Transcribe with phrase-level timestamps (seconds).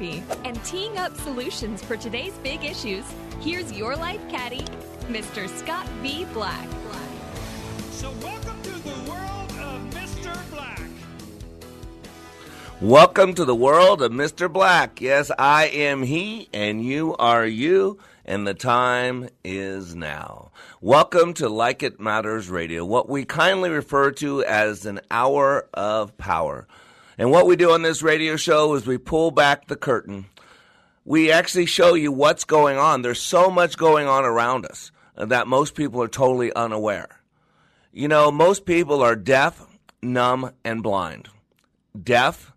[0.00, 3.04] And teeing up solutions for today's big issues,
[3.40, 4.64] here's your life caddy,
[5.08, 5.46] Mr.
[5.46, 6.24] Scott V.
[6.32, 6.66] Black.
[7.90, 10.50] So, welcome to the world of Mr.
[10.52, 10.80] Black.
[12.80, 14.50] Welcome to the world of Mr.
[14.50, 15.02] Black.
[15.02, 20.50] Yes, I am he, and you are you, and the time is now.
[20.80, 26.16] Welcome to Like It Matters Radio, what we kindly refer to as an hour of
[26.16, 26.66] power.
[27.20, 30.24] And what we do on this radio show is we pull back the curtain.
[31.04, 33.02] We actually show you what's going on.
[33.02, 37.20] There's so much going on around us that most people are totally unaware.
[37.92, 39.66] You know, most people are deaf,
[40.00, 41.28] numb, and blind.
[42.02, 42.54] Deaf,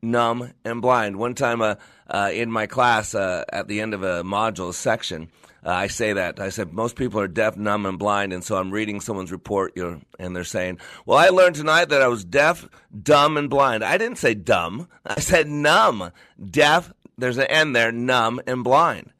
[0.00, 1.18] numb, and blind.
[1.18, 1.74] One time uh,
[2.08, 5.28] uh, in my class, uh, at the end of a module section,
[5.66, 6.38] uh, I say that.
[6.38, 8.32] I said, most people are deaf, numb, and blind.
[8.32, 11.88] And so I'm reading someone's report, you know, and they're saying, well, I learned tonight
[11.88, 12.68] that I was deaf,
[13.02, 13.82] dumb, and blind.
[13.82, 14.88] I didn't say dumb.
[15.04, 16.12] I said numb.
[16.42, 19.12] Deaf, there's an N there, numb, and blind.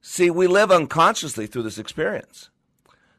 [0.00, 2.50] See, we live unconsciously through this experience.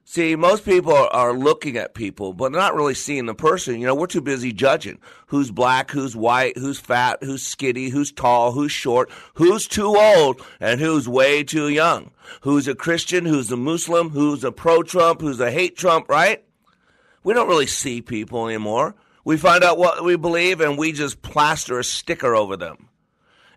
[0.09, 3.81] See, most people are looking at people, but not really seeing the person.
[3.81, 8.13] You know, we're too busy judging who's black, who's white, who's fat, who's skinny, who's
[8.13, 12.11] tall, who's short, who's too old, and who's way too young.
[12.39, 16.41] Who's a Christian, who's a Muslim, who's a pro Trump, who's a hate Trump, right?
[17.25, 18.95] We don't really see people anymore.
[19.25, 22.88] We find out what we believe and we just plaster a sticker over them.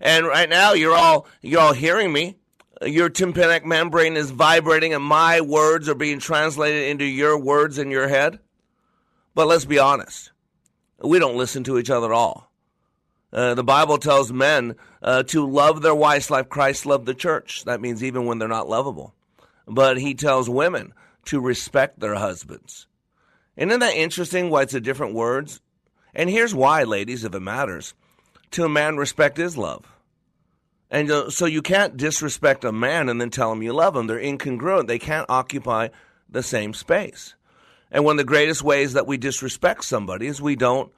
[0.00, 2.39] And right now you're all you're all hearing me
[2.82, 7.90] your tympanic membrane is vibrating and my words are being translated into your words in
[7.90, 8.38] your head.
[9.34, 10.32] But let's be honest,
[10.98, 12.50] we don't listen to each other at all.
[13.32, 17.64] Uh, the Bible tells men uh, to love their wives like Christ loved the church.
[17.64, 19.14] That means even when they're not lovable.
[19.66, 20.92] But he tells women
[21.26, 22.86] to respect their husbands.
[23.56, 25.60] Isn't that interesting why it's a different words?
[26.14, 27.94] And here's why, ladies, if it matters.
[28.52, 29.86] To a man, respect is love.
[30.90, 34.06] And uh, so you can't disrespect a man and then tell him you love him.
[34.06, 34.88] They're incongruent.
[34.88, 35.88] They can't occupy
[36.28, 37.34] the same space.
[37.90, 40.92] And one of the greatest ways that we disrespect somebody is we don't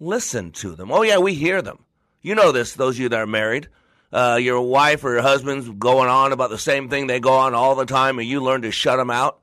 [0.00, 0.90] listen to them.
[0.90, 1.84] Oh, yeah, we hear them.
[2.20, 3.68] You know this, those of you that are married.
[4.12, 7.54] Uh, your wife or your husband's going on about the same thing they go on
[7.54, 9.40] all the time, and you learn to shut them out.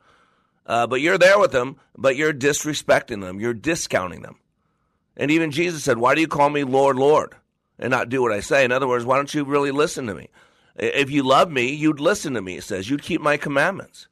[0.66, 3.40] Uh, but you're there with them, but you're disrespecting them.
[3.40, 4.38] You're discounting them.
[5.16, 7.36] And even Jesus said, Why do you call me Lord, Lord?
[7.80, 8.63] And not do what I say.
[8.63, 10.30] In other words, why don't you really listen to me?
[10.75, 12.90] If you love me, you'd listen to me, it says.
[12.90, 14.08] You'd keep my commandments.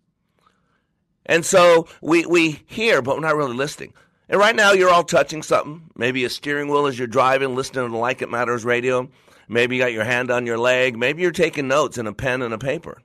[1.26, 3.94] And so we, we hear, but we're not really listening.
[4.30, 5.90] And right now, you're all touching something.
[5.96, 9.10] Maybe a steering wheel as you're driving, listening to the Like It Matters radio.
[9.48, 10.98] Maybe you got your hand on your leg.
[10.98, 13.02] Maybe you're taking notes in a pen and a paper.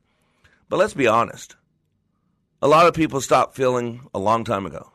[0.69, 1.57] But let's be honest.
[2.63, 4.91] A lot of people stopped feeling a long time ago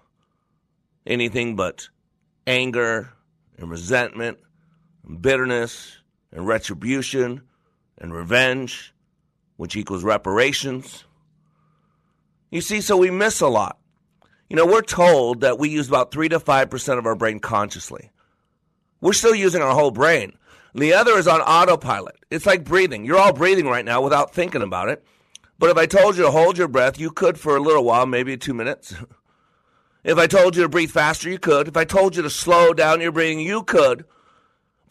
[1.05, 1.89] anything but
[2.47, 3.13] anger
[3.57, 4.37] and resentment
[5.07, 5.97] and bitterness
[6.31, 7.41] and retribution
[7.97, 8.93] and revenge,
[9.57, 11.03] which equals reparations.
[12.51, 13.79] You see, so we miss a lot.
[14.49, 18.11] You know, we're told that we use about 3 to 5% of our brain consciously.
[19.01, 20.37] We're still using our whole brain.
[20.75, 22.15] The other is on autopilot.
[22.31, 23.05] It's like breathing.
[23.05, 25.03] You're all breathing right now without thinking about it.
[25.59, 28.05] But if I told you to hold your breath, you could for a little while,
[28.05, 28.93] maybe two minutes.
[30.03, 31.67] if I told you to breathe faster, you could.
[31.67, 34.05] If I told you to slow down your breathing, you could.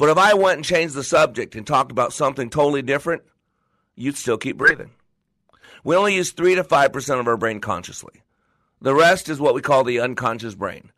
[0.02, 3.22] But if I went and changed the subject and talked about something totally different,
[3.94, 4.90] you'd still keep breathing.
[5.84, 8.24] We only use 3 to 5% of our brain consciously.
[8.80, 10.90] The rest is what we call the unconscious brain.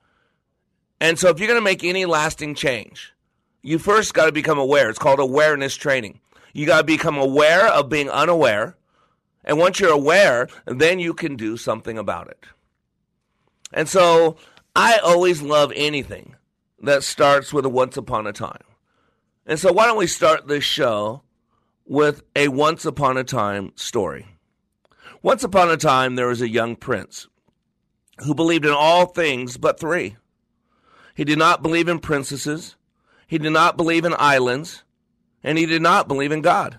[1.03, 3.13] And so if you're going to make any lasting change,
[3.61, 4.89] you first got to become aware.
[4.89, 6.21] It's called awareness training.
[6.55, 8.75] You got to become aware of being unaware.
[9.45, 12.43] And once you're aware, then you can do something about it.
[13.71, 14.39] And so
[14.75, 16.37] I always love anything
[16.81, 18.63] that starts with a once upon a time.
[19.47, 21.23] And so, why don't we start this show
[21.85, 24.27] with a once upon a time story?
[25.23, 27.29] Once upon a time, there was a young prince
[28.25, 30.17] who believed in all things but three.
[31.15, 32.77] He did not believe in princesses,
[33.27, 34.83] he did not believe in islands,
[35.43, 36.79] and he did not believe in God.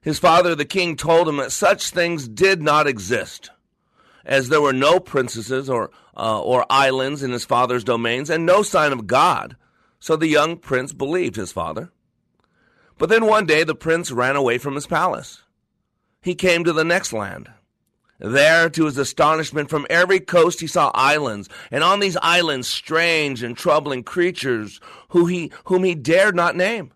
[0.00, 3.50] His father, the king, told him that such things did not exist,
[4.24, 8.62] as there were no princesses or, uh, or islands in his father's domains, and no
[8.62, 9.56] sign of God
[10.00, 11.92] so the young prince believed his father.
[12.98, 15.42] But then one day the prince ran away from his palace.
[16.20, 17.50] He came to the next land.
[18.18, 23.42] There, to his astonishment, from every coast he saw islands, and on these islands strange
[23.42, 24.80] and troubling creatures
[25.10, 26.92] who he, whom he dared not name.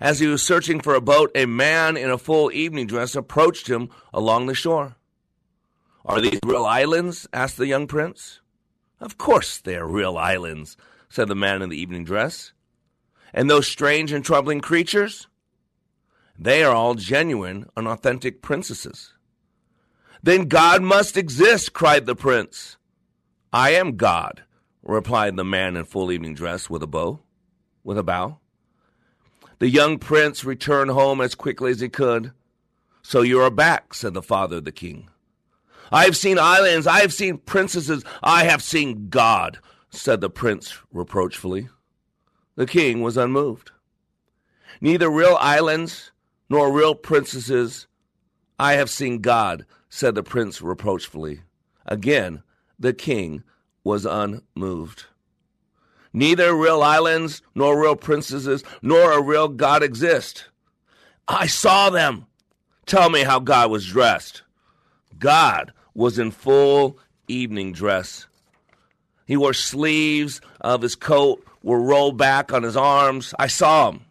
[0.00, 3.68] As he was searching for a boat, a man in a full evening dress approached
[3.68, 4.94] him along the shore.
[6.04, 7.26] Are these real islands?
[7.32, 8.40] asked the young prince.
[9.00, 10.76] Of course they are real islands,
[11.08, 12.52] said the man in the evening dress.
[13.32, 15.26] And those strange and troubling creatures?
[16.38, 19.12] They are all genuine and authentic princesses.
[20.22, 22.76] Then God must exist, cried the prince.
[23.52, 24.44] I am God,
[24.82, 27.20] replied the man in full evening dress with a bow,
[27.84, 28.38] with a bow.
[29.58, 32.32] The young prince returned home as quickly as he could.
[33.02, 35.08] So you are back, said the father of the king.
[35.92, 39.60] I have seen islands, I have seen princesses, I have seen God,
[39.96, 41.68] said the prince reproachfully.
[42.54, 43.70] The king was unmoved.
[44.80, 46.12] Neither real islands
[46.48, 47.86] nor real princesses,
[48.58, 51.42] I have seen God, said the prince reproachfully.
[51.86, 52.42] Again,
[52.78, 53.42] the king
[53.84, 55.06] was unmoved.
[56.12, 60.48] Neither real islands, nor real princesses, nor a real God exist.
[61.28, 62.26] I saw them.
[62.86, 64.42] Tell me how God was dressed.
[65.18, 66.98] God was in full
[67.28, 68.26] evening dress.
[69.26, 73.34] He wore sleeves of his coat were rolled back on his arms.
[73.38, 74.04] I saw him.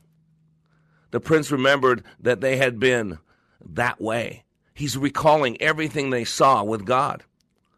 [1.12, 3.20] The prince remembered that they had been
[3.66, 4.44] that way.
[4.74, 7.24] He's recalling everything they saw with God.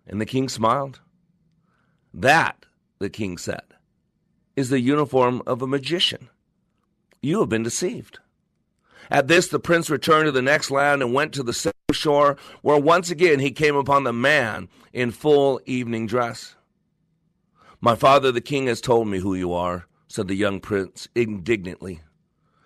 [0.07, 0.99] And the king smiled.
[2.11, 2.65] That,
[2.97, 3.61] the king said,
[4.55, 6.29] is the uniform of a magician.
[7.21, 8.17] You have been deceived.
[9.11, 12.37] At this, the prince returned to the next land and went to the same shore,
[12.63, 16.55] where once again he came upon the man in full evening dress.
[17.79, 22.01] My father, the king, has told me who you are, said the young prince indignantly.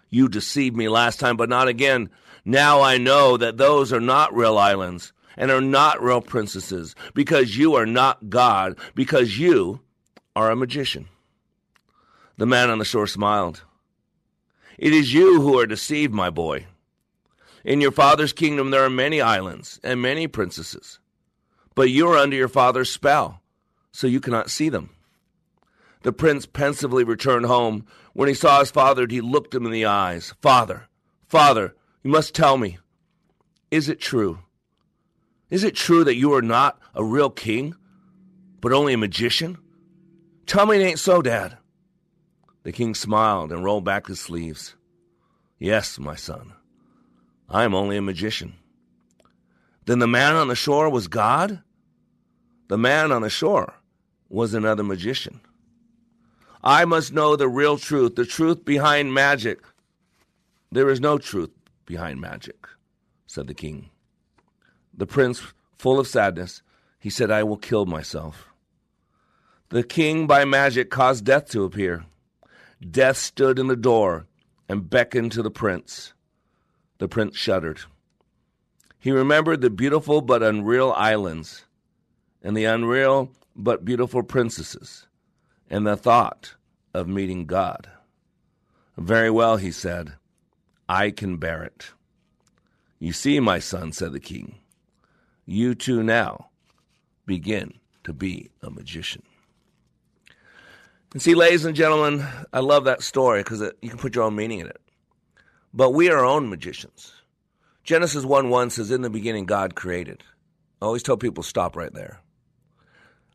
[0.09, 2.09] You deceived me last time, but not again.
[2.45, 7.57] Now I know that those are not real islands and are not real princesses, because
[7.57, 9.81] you are not God, because you
[10.35, 11.07] are a magician.
[12.37, 13.63] The man on the shore smiled.
[14.77, 16.67] It is you who are deceived, my boy.
[17.63, 20.99] In your father's kingdom there are many islands and many princesses,
[21.75, 23.41] but you are under your father's spell,
[23.91, 24.89] so you cannot see them.
[26.03, 27.85] The prince pensively returned home.
[28.13, 30.33] When he saw his father, he looked him in the eyes.
[30.41, 30.87] Father,
[31.27, 32.77] father, you must tell me,
[33.69, 34.39] is it true?
[35.49, 37.75] Is it true that you are not a real king,
[38.59, 39.57] but only a magician?
[40.45, 41.57] Tell me it ain't so, Dad.
[42.63, 44.75] The king smiled and rolled back his sleeves.
[45.59, 46.53] Yes, my son,
[47.49, 48.53] I am only a magician.
[49.85, 51.61] Then the man on the shore was God?
[52.67, 53.75] The man on the shore
[54.29, 55.41] was another magician.
[56.63, 59.61] I must know the real truth, the truth behind magic.
[60.71, 61.49] There is no truth
[61.85, 62.67] behind magic,
[63.25, 63.89] said the king.
[64.93, 65.41] The prince,
[65.79, 66.61] full of sadness,
[66.99, 68.49] he said, I will kill myself.
[69.69, 72.05] The king, by magic, caused death to appear.
[72.79, 74.27] Death stood in the door
[74.69, 76.13] and beckoned to the prince.
[76.99, 77.81] The prince shuddered.
[78.99, 81.65] He remembered the beautiful but unreal islands
[82.43, 85.07] and the unreal but beautiful princesses
[85.71, 86.55] and the thought
[86.93, 87.89] of meeting God.
[88.97, 90.13] Very well, he said,
[90.87, 91.91] I can bear it.
[92.99, 94.55] You see, my son, said the king,
[95.45, 96.49] you too now
[97.25, 97.73] begin
[98.03, 99.23] to be a magician.
[101.13, 104.35] And see, ladies and gentlemen, I love that story because you can put your own
[104.35, 104.81] meaning in it.
[105.73, 107.13] But we are our own magicians.
[107.83, 110.23] Genesis 1 1 says, In the beginning, God created.
[110.81, 112.19] I always tell people, stop right there.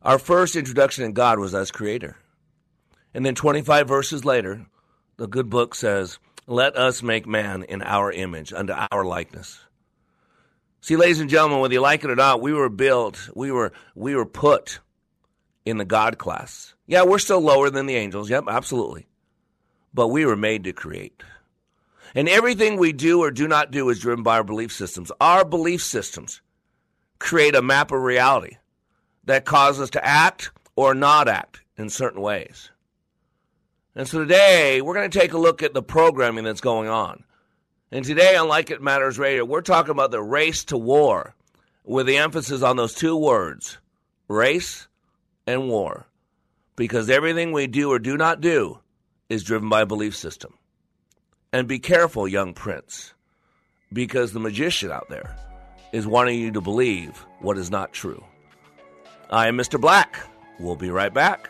[0.03, 2.15] Our first introduction in God was as creator.
[3.17, 4.67] And then 25 verses later,
[5.17, 9.59] the good book says, Let us make man in our image, unto our likeness.
[10.81, 13.71] See, ladies and gentlemen, whether you like it or not, we were built, we were,
[13.95, 14.81] we were put
[15.65, 16.75] in the God class.
[16.85, 18.29] Yeah, we're still lower than the angels.
[18.29, 19.07] Yep, absolutely.
[19.95, 21.23] But we were made to create.
[22.13, 25.11] And everything we do or do not do is driven by our belief systems.
[25.19, 26.43] Our belief systems
[27.17, 28.57] create a map of reality
[29.23, 32.69] that causes us to act or not act in certain ways.
[33.97, 37.23] And so today, we're going to take a look at the programming that's going on.
[37.91, 41.33] And today on Like It Matters Radio, we're talking about the race to war
[41.83, 43.79] with the emphasis on those two words
[44.27, 44.87] race
[45.47, 46.05] and war.
[46.75, 48.77] Because everything we do or do not do
[49.29, 50.53] is driven by a belief system.
[51.51, 53.15] And be careful, young prince,
[53.91, 55.35] because the magician out there
[55.91, 58.23] is wanting you to believe what is not true.
[59.31, 59.81] I am Mr.
[59.81, 60.19] Black.
[60.59, 61.49] We'll be right back.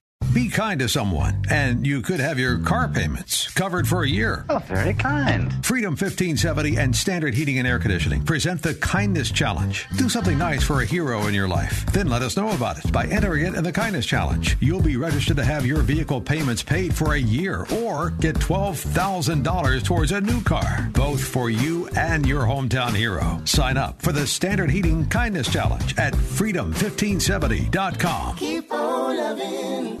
[0.33, 4.45] Be kind to someone, and you could have your car payments covered for a year.
[4.49, 5.51] Oh, very kind.
[5.65, 9.85] Freedom 1570 and Standard Heating and Air Conditioning present the Kindness Challenge.
[9.97, 11.85] Do something nice for a hero in your life.
[11.87, 14.55] Then let us know about it by entering it in the Kindness Challenge.
[14.61, 19.83] You'll be registered to have your vehicle payments paid for a year or get $12,000
[19.83, 23.41] towards a new car, both for you and your hometown hero.
[23.43, 28.37] Sign up for the Standard Heating Kindness Challenge at freedom1570.com.
[28.37, 29.99] Keep on loving.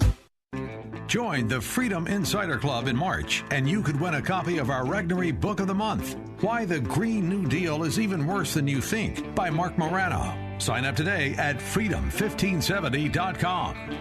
[1.07, 4.83] Join the Freedom Insider Club in March, and you could win a copy of our
[4.83, 8.79] Regnery Book of the Month Why the Green New Deal is Even Worse Than You
[8.81, 10.33] Think by Marc Morano.
[10.59, 13.97] Sign up today at freedom1570.com.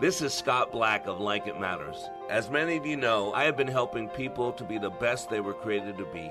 [0.00, 2.08] This is Scott Black of Like It Matters.
[2.30, 5.40] As many of you know, I have been helping people to be the best they
[5.40, 6.30] were created to be.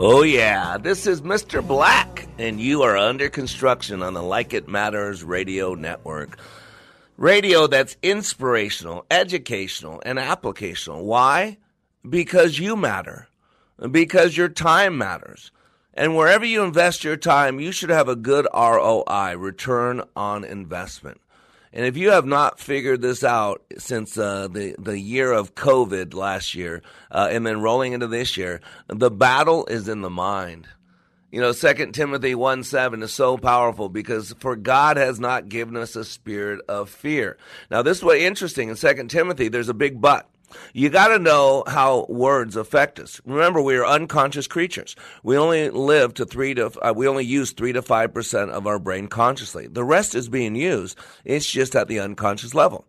[0.00, 1.66] Oh, yeah, this is Mr.
[1.66, 6.38] Black, and you are under construction on the Like It Matters radio network.
[7.16, 11.02] Radio that's inspirational, educational, and applicational.
[11.02, 11.58] Why?
[12.08, 13.26] Because you matter,
[13.90, 15.50] because your time matters.
[15.94, 21.20] And wherever you invest your time, you should have a good ROI, return on investment.
[21.72, 26.14] And if you have not figured this out since uh, the the year of COVID
[26.14, 30.66] last year, uh, and then rolling into this year, the battle is in the mind.
[31.30, 35.76] You know, Second Timothy one seven is so powerful because for God has not given
[35.76, 37.36] us a spirit of fear.
[37.70, 39.48] Now, this is what interesting in Second Timothy.
[39.48, 40.28] There's a big but.
[40.72, 43.20] You got to know how words affect us.
[43.24, 44.96] Remember, we are unconscious creatures.
[45.22, 48.66] We only live to three to uh, we only use three to five percent of
[48.66, 49.66] our brain consciously.
[49.66, 50.98] The rest is being used.
[51.24, 52.84] It's just at the unconscious level.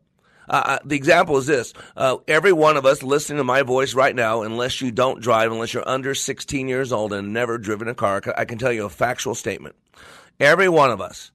[0.48, 3.94] Uh, uh, the example is this: uh, every one of us listening to my voice
[3.94, 7.88] right now, unless you don't drive, unless you're under 16 years old and never driven
[7.88, 9.76] a car, I can tell you a factual statement.
[10.40, 11.32] Every one of us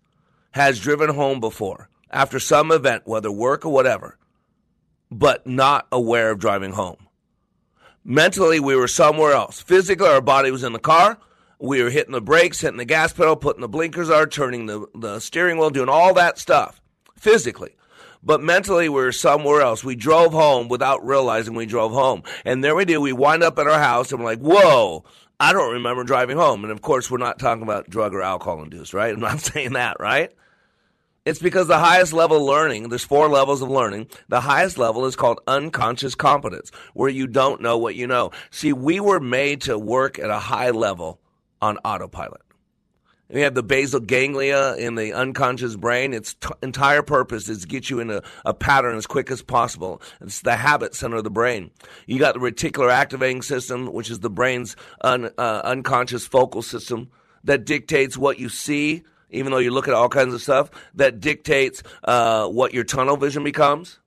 [0.53, 4.17] has driven home before after some event, whether work or whatever
[5.11, 6.97] but not aware of driving home.
[8.05, 9.61] Mentally, we were somewhere else.
[9.61, 11.19] Physically, our body was in the car.
[11.59, 14.87] We were hitting the brakes, hitting the gas pedal, putting the blinkers on, turning the,
[14.95, 16.83] the steering wheel, doing all that stuff
[17.17, 17.75] physically.
[18.23, 19.85] But mentally, we were somewhere else.
[19.85, 22.23] We drove home without realizing we drove home.
[22.45, 23.01] And there we do.
[23.01, 25.05] We wind up at our house and we're like, whoa,
[25.39, 26.65] I don't remember driving home.
[26.65, 29.13] And of course, we're not talking about drug or alcohol induced, right?
[29.13, 30.33] I'm not saying that, right?
[31.25, 34.09] It's because the highest level learning, there's four levels of learning.
[34.29, 38.31] The highest level is called unconscious competence, where you don't know what you know.
[38.51, 41.21] See, we were made to work at a high level
[41.63, 42.43] on autopilot.
[43.31, 46.13] We have the basal ganglia in the unconscious brain.
[46.13, 49.41] Its t- entire purpose is to get you in a, a, pattern as quick as
[49.41, 50.03] possible.
[50.21, 51.71] It's the habit center of the brain.
[52.07, 57.11] You got the reticular activating system, which is the brain's un, uh, unconscious focal system
[57.45, 61.21] that dictates what you see, even though you look at all kinds of stuff, that
[61.21, 63.99] dictates uh, what your tunnel vision becomes.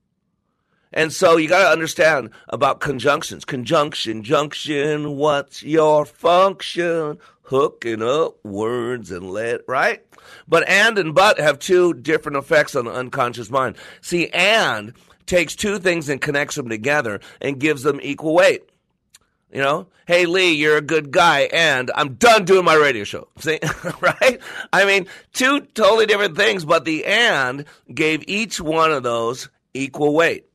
[0.93, 3.43] And so you got to understand about conjunctions.
[3.43, 7.19] Conjunction, junction, what's your function?
[7.47, 10.05] hooking up words and let, right?
[10.47, 13.77] But and and but have two different effects on the unconscious mind.
[14.01, 14.93] See, and
[15.25, 18.69] takes two things and connects them together and gives them equal weight.
[19.51, 23.29] You know, hey Lee, you're a good guy, and I'm done doing my radio show.
[23.39, 23.59] See,
[24.01, 24.39] right?
[24.73, 30.13] I mean, two totally different things, but the and gave each one of those equal
[30.13, 30.47] weight.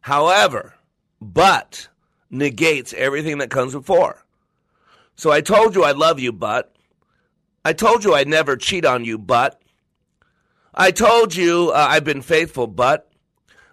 [0.00, 0.74] However,
[1.20, 1.88] but
[2.28, 4.24] negates everything that comes before.
[5.14, 6.74] So I told you I love you, but.
[7.64, 9.62] I told you I'd never cheat on you, but.
[10.74, 13.08] I told you uh, I've been faithful, but.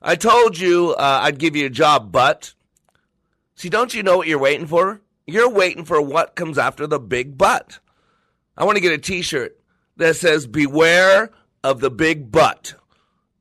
[0.02, 2.54] I told you uh, I'd give you a job, but.
[3.60, 5.02] See, don't you know what you're waiting for?
[5.28, 7.80] You're waiting for what comes after the big butt.
[8.56, 9.60] I want to get a t shirt
[9.98, 11.30] that says, Beware
[11.62, 12.76] of the big butt.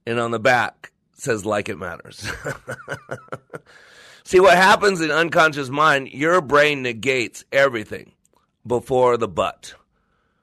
[0.08, 2.28] And on the back says, Like it matters.
[4.24, 8.10] See, what happens in unconscious mind, your brain negates everything
[8.66, 9.74] before the butt.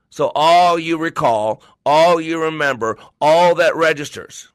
[0.09, 4.53] So all you recall, all you remember, all that registers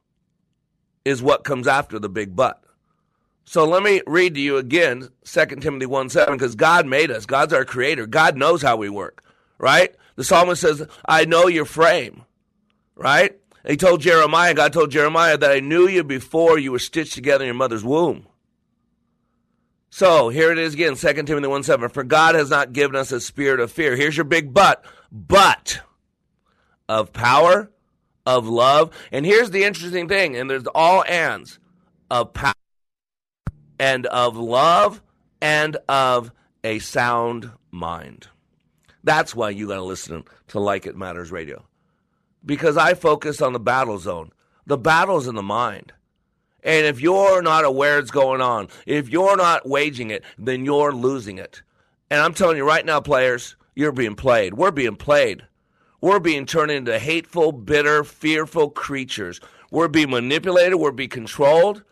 [1.04, 2.59] is what comes after the big but.
[3.44, 7.26] So let me read to you again 2 Timothy 1 7, because God made us.
[7.26, 8.06] God's our creator.
[8.06, 9.22] God knows how we work,
[9.58, 9.94] right?
[10.16, 12.24] The psalmist says, I know your frame,
[12.94, 13.36] right?
[13.66, 17.44] he told Jeremiah, God told Jeremiah that I knew you before you were stitched together
[17.44, 18.26] in your mother's womb.
[19.90, 21.88] So here it is again, 2 Timothy 1 7.
[21.90, 23.96] For God has not given us a spirit of fear.
[23.96, 24.84] Here's your big but.
[25.10, 25.80] But
[26.88, 27.70] of power,
[28.24, 28.96] of love.
[29.10, 31.58] And here's the interesting thing, and there's all ands
[32.10, 32.54] of power
[33.80, 35.02] and of love
[35.40, 36.30] and of
[36.62, 38.28] a sound mind.
[39.02, 41.64] That's why you got to listen to Like It Matters Radio.
[42.44, 44.32] Because I focus on the battle zone.
[44.66, 45.94] The battle's in the mind.
[46.62, 50.92] And if you're not aware it's going on, if you're not waging it, then you're
[50.92, 51.62] losing it.
[52.10, 54.54] And I'm telling you right now, players, you're being played.
[54.54, 55.42] We're being played.
[56.02, 59.40] We're being turned into hateful, bitter, fearful creatures.
[59.70, 60.74] We're being manipulated.
[60.74, 61.82] We're being controlled.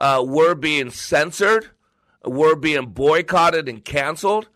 [0.00, 1.70] Uh, we're being censored.
[2.24, 4.48] We're being boycotted and canceled.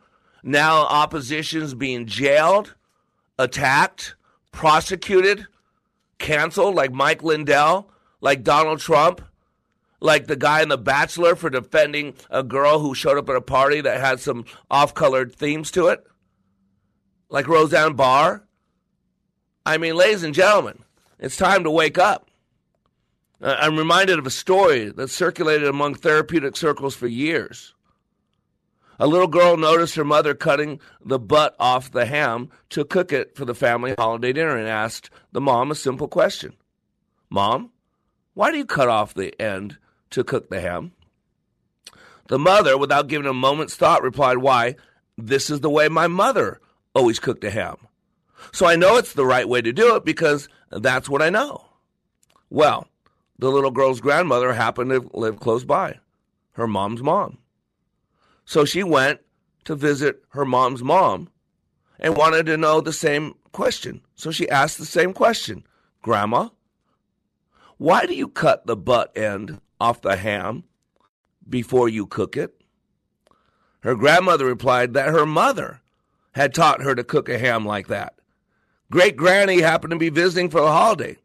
[0.42, 2.74] Now opposition's being jailed,
[3.38, 4.16] attacked,
[4.50, 5.46] prosecuted,
[6.18, 9.22] canceled, like Mike Lindell, like Donald Trump
[10.02, 13.40] like the guy in The Bachelor for defending a girl who showed up at a
[13.40, 16.04] party that had some off colored themes to it,
[17.30, 18.44] like Roseanne Barr.
[19.64, 20.80] I mean, ladies and gentlemen,
[21.18, 22.28] it's time to wake up.
[23.42, 27.74] I'm reminded of a story that circulated among therapeutic circles for years.
[29.00, 33.34] A little girl noticed her mother cutting the butt off the ham to cook it
[33.34, 36.54] for the family holiday dinner and asked the mom a simple question
[37.28, 37.70] Mom,
[38.34, 39.78] why do you cut off the end
[40.12, 40.92] to cook the ham.
[42.28, 44.76] The mother, without giving a moment's thought, replied, Why,
[45.18, 46.60] this is the way my mother
[46.94, 47.76] always cooked a ham.
[48.52, 51.66] So I know it's the right way to do it because that's what I know.
[52.48, 52.86] Well,
[53.38, 55.98] the little girl's grandmother happened to live close by,
[56.52, 57.38] her mom's mom.
[58.44, 59.20] So she went
[59.64, 61.28] to visit her mom's mom
[61.98, 64.02] and wanted to know the same question.
[64.14, 65.64] So she asked the same question
[66.02, 66.48] Grandma,
[67.78, 70.64] why do you cut the butt end off the ham
[71.48, 72.54] before you cook it?
[73.80, 75.80] Her grandmother replied that her mother
[76.32, 78.14] had taught her to cook a ham like that.
[78.90, 81.16] Great granny happened to be visiting for the holiday.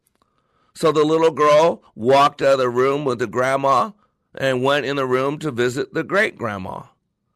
[0.78, 3.90] So the little girl walked out of the room with the grandma
[4.36, 6.82] and went in the room to visit the great grandma.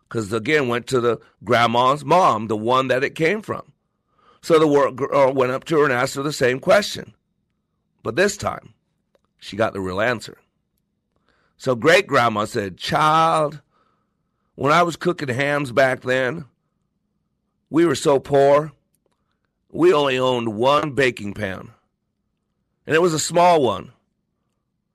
[0.08, 3.72] Because again, went to the grandma's mom, the one that it came from.
[4.42, 7.14] So the girl uh, went up to her and asked her the same question.
[8.04, 8.74] But this time,
[9.40, 10.38] she got the real answer.
[11.56, 13.60] So great grandma said, Child,
[14.54, 16.44] when I was cooking hams back then,
[17.70, 18.70] we were so poor,
[19.68, 21.72] we only owned one baking pan.
[22.86, 23.92] And it was a small one.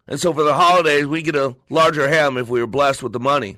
[0.07, 3.13] And so for the holidays, we get a larger ham if we were blessed with
[3.13, 3.57] the money.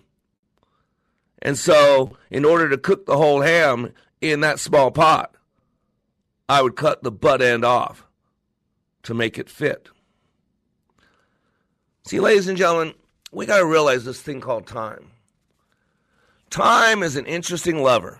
[1.41, 5.33] And so, in order to cook the whole ham in that small pot,
[6.49, 8.05] I would cut the butt end off
[9.03, 9.89] to make it fit.
[12.05, 12.93] See, ladies and gentlemen,
[13.31, 15.11] we got to realize this thing called time.
[16.49, 18.19] Time is an interesting lover.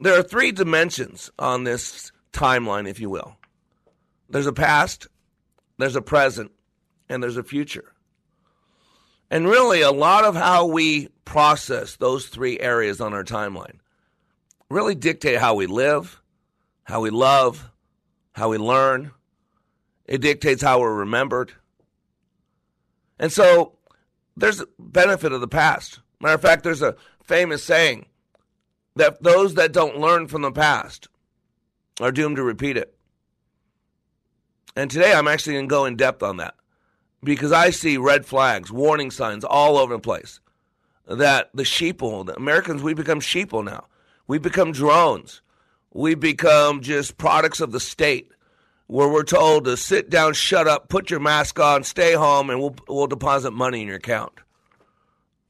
[0.00, 3.36] there are three dimensions on this timeline, if you will.
[4.30, 5.08] There's a past,
[5.78, 6.52] there's a present,
[7.08, 7.92] and there's a future.
[9.30, 13.78] And really, a lot of how we process those three areas on our timeline
[14.68, 16.22] really dictate how we live,
[16.84, 17.70] how we love,
[18.32, 19.10] how we learn.
[20.06, 21.52] It dictates how we're remembered.
[23.18, 23.78] And so
[24.36, 26.00] there's a benefit of the past.
[26.20, 28.06] Matter of fact, there's a famous saying
[28.96, 31.08] that those that don't learn from the past
[32.00, 32.96] are doomed to repeat it.
[34.80, 36.54] And today I'm actually going to go in depth on that
[37.22, 40.40] because I see red flags, warning signs all over the place
[41.06, 43.88] that the sheeple, the Americans, we become sheeple now.
[44.26, 45.42] We become drones.
[45.92, 48.32] We become just products of the state
[48.86, 52.58] where we're told to sit down, shut up, put your mask on, stay home, and
[52.58, 54.32] we'll, we'll deposit money in your account.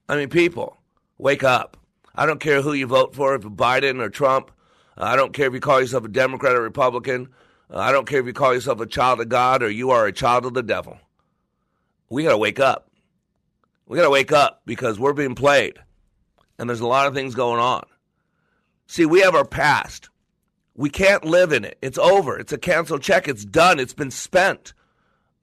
[0.08, 0.76] I mean, people,
[1.18, 1.76] wake up.
[2.16, 4.50] I don't care who you vote for, if Biden or Trump.
[4.98, 7.28] I don't care if you call yourself a Democrat or Republican.
[7.72, 10.06] Uh, I don't care if you call yourself a child of God or you are
[10.06, 10.98] a child of the devil.
[12.08, 12.90] We got to wake up.
[13.86, 15.78] We got to wake up because we're being played.
[16.58, 17.84] And there's a lot of things going on.
[18.86, 20.10] See, we have our past.
[20.74, 21.78] We can't live in it.
[21.80, 22.38] It's over.
[22.38, 23.28] It's a canceled check.
[23.28, 23.78] It's done.
[23.78, 24.72] It's been spent.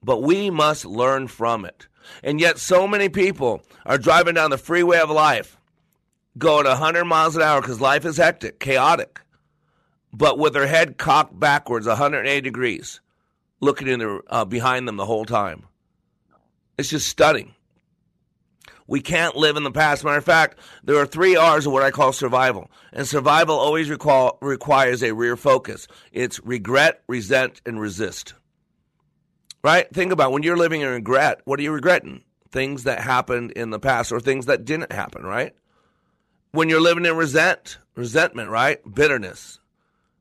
[0.02, 1.88] But we must learn from it.
[2.22, 5.58] And yet, so many people are driving down the freeway of life,
[6.38, 9.20] going 100 miles an hour because life is hectic, chaotic,
[10.12, 13.00] but with their head cocked backwards 180 degrees,
[13.60, 15.64] looking in their, uh, behind them the whole time.
[16.76, 17.54] It's just stunning.
[18.88, 20.02] We can't live in the past.
[20.02, 22.70] Matter of fact, there are three R's of what I call survival.
[22.90, 25.86] And survival always require, requires a rear focus.
[26.10, 28.32] It's regret, resent, and resist.
[29.62, 29.92] Right?
[29.92, 32.22] Think about when you're living in regret, what are you regretting?
[32.50, 35.54] Things that happened in the past or things that didn't happen, right?
[36.52, 38.80] When you're living in resent, resentment, right?
[38.90, 39.57] Bitterness.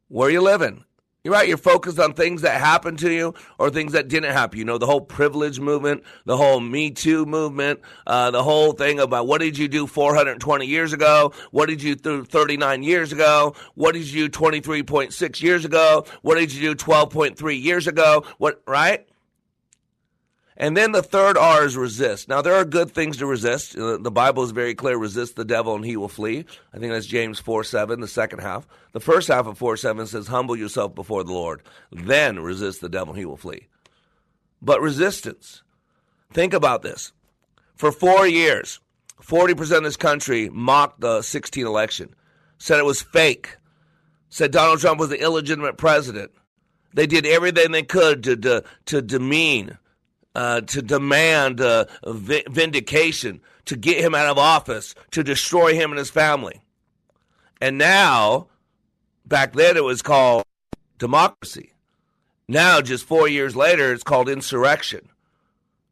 [0.09, 0.85] Where are you living?
[1.23, 1.49] You're right.
[1.49, 4.57] You're focused on things that happened to you or things that didn't happen.
[4.57, 9.01] You know, the whole privilege movement, the whole Me Too movement, uh, the whole thing
[9.01, 11.33] about what did you do 420 years ago?
[11.51, 13.55] What did you do 39 years ago?
[13.75, 16.05] What did you do 23.6 years ago?
[16.21, 18.23] What did you do 12.3 years ago?
[18.37, 19.05] What, right?
[20.59, 22.27] And then the third R is resist.
[22.27, 23.73] Now, there are good things to resist.
[23.73, 26.45] The Bible is very clear resist the devil and he will flee.
[26.73, 28.67] I think that's James 4 7, the second half.
[28.91, 32.89] The first half of 4 7 says, Humble yourself before the Lord, then resist the
[32.89, 33.67] devil and he will flee.
[34.59, 35.61] But resistance,
[36.33, 37.13] think about this.
[37.75, 38.79] For four years,
[39.21, 42.15] 40% of this country mocked the 16 election,
[42.57, 43.57] said it was fake,
[44.29, 46.31] said Donald Trump was the illegitimate president.
[46.95, 49.77] They did everything they could to, to, to demean
[50.37, 55.97] uh, to demand uh, vindication, to get him out of office, to destroy him and
[55.97, 56.61] his family.
[57.59, 58.47] And now,
[59.25, 60.43] back then it was called
[60.99, 61.73] democracy.
[62.47, 65.09] Now, just four years later, it's called insurrection.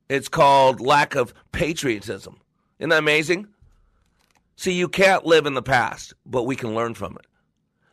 [0.09, 2.39] It's called lack of patriotism.
[2.77, 3.47] Isn't that amazing?
[4.57, 7.25] See, you can't live in the past, but we can learn from it.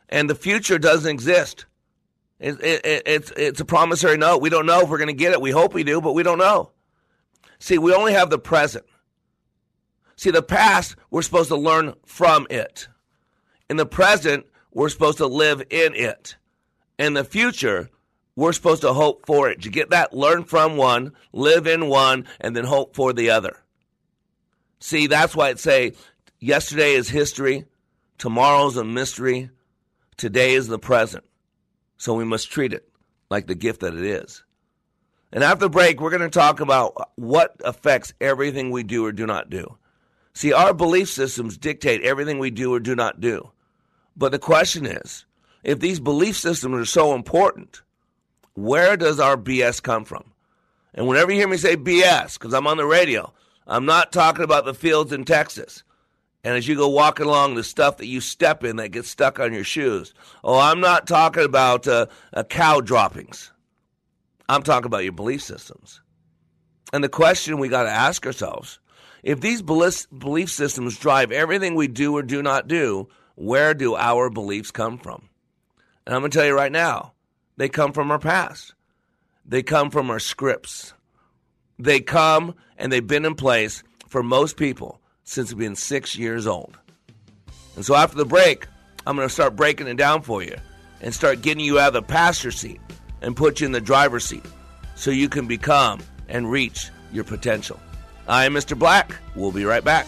[0.07, 1.65] And the future doesn't exist.
[2.43, 4.41] It, it, it's it's a promissory note.
[4.41, 5.39] We don't know if we're going to get it.
[5.39, 6.71] We hope we do, but we don't know.
[7.57, 8.85] See, we only have the present.
[10.17, 12.89] See, the past, we're supposed to learn from it.
[13.69, 16.35] In the present, we're supposed to live in it.
[16.99, 17.89] In the future,
[18.35, 19.63] we're supposed to hope for it.
[19.63, 20.13] You get that?
[20.13, 23.55] Learn from one, live in one, and then hope for the other.
[24.81, 25.93] See, that's why it say
[26.39, 27.63] yesterday is history,
[28.17, 29.49] tomorrow's a mystery,
[30.17, 31.23] today is the present.
[32.03, 32.85] So we must treat it
[33.29, 34.43] like the gift that it is.
[35.31, 39.13] And after the break, we're going to talk about what affects everything we do or
[39.13, 39.77] do not do.
[40.33, 43.51] See, our belief systems dictate everything we do or do not do.
[44.17, 45.23] But the question is
[45.63, 47.83] if these belief systems are so important,
[48.53, 50.25] where does our BS come from?
[50.93, 53.31] And whenever you hear me say BS, because I'm on the radio,
[53.65, 55.83] I'm not talking about the fields in Texas.
[56.43, 59.39] And as you go walking along, the stuff that you step in that gets stuck
[59.39, 60.13] on your shoes.
[60.43, 63.51] Oh, I'm not talking about uh, uh, cow droppings.
[64.49, 66.01] I'm talking about your belief systems.
[66.91, 68.79] And the question we got to ask ourselves
[69.23, 74.29] if these belief systems drive everything we do or do not do, where do our
[74.29, 75.29] beliefs come from?
[76.05, 77.13] And I'm going to tell you right now,
[77.55, 78.73] they come from our past.
[79.45, 80.93] They come from our scripts.
[81.79, 86.77] They come and they've been in place for most people since been six years old.
[87.75, 88.67] And so after the break,
[89.05, 90.55] I'm going to start breaking it down for you
[91.01, 92.81] and start getting you out of the passenger seat
[93.21, 94.45] and put you in the driver's seat
[94.95, 97.79] so you can become and reach your potential.
[98.27, 98.77] I am Mr.
[98.77, 99.15] Black.
[99.35, 100.07] We'll be right back.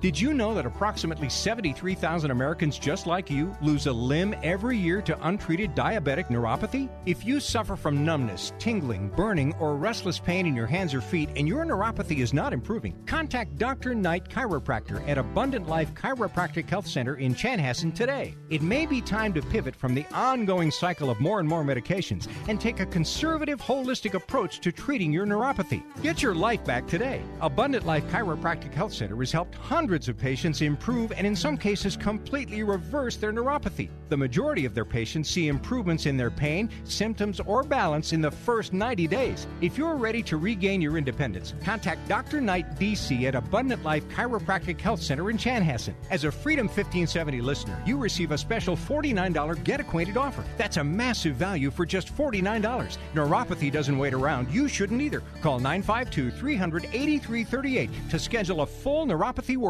[0.00, 5.02] Did you know that approximately 73,000 Americans just like you lose a limb every year
[5.02, 6.88] to untreated diabetic neuropathy?
[7.04, 11.28] If you suffer from numbness, tingling, burning, or restless pain in your hands or feet
[11.36, 13.94] and your neuropathy is not improving, contact Dr.
[13.94, 18.34] Knight Chiropractor at Abundant Life Chiropractic Health Center in Chanhassen today.
[18.48, 22.26] It may be time to pivot from the ongoing cycle of more and more medications
[22.48, 25.82] and take a conservative, holistic approach to treating your neuropathy.
[26.02, 27.20] Get your life back today.
[27.42, 31.96] Abundant Life Chiropractic Health Center has helped hundreds of patients improve and in some cases
[31.96, 33.88] completely reverse their neuropathy.
[34.08, 38.30] The majority of their patients see improvements in their pain, symptoms, or balance in the
[38.30, 39.46] first 90 days.
[39.60, 42.40] If you're ready to regain your independence, contact Dr.
[42.40, 45.94] Knight DC at Abundant Life Chiropractic Health Center in Chanhassen.
[46.10, 50.44] As a Freedom 1570 listener, you receive a special $49 Get Acquainted offer.
[50.56, 52.96] That's a massive value for just $49.
[53.14, 54.50] Neuropathy doesn't wait around.
[54.52, 55.22] You shouldn't either.
[55.40, 59.69] Call 952 300 8338 to schedule a full neuropathy workup.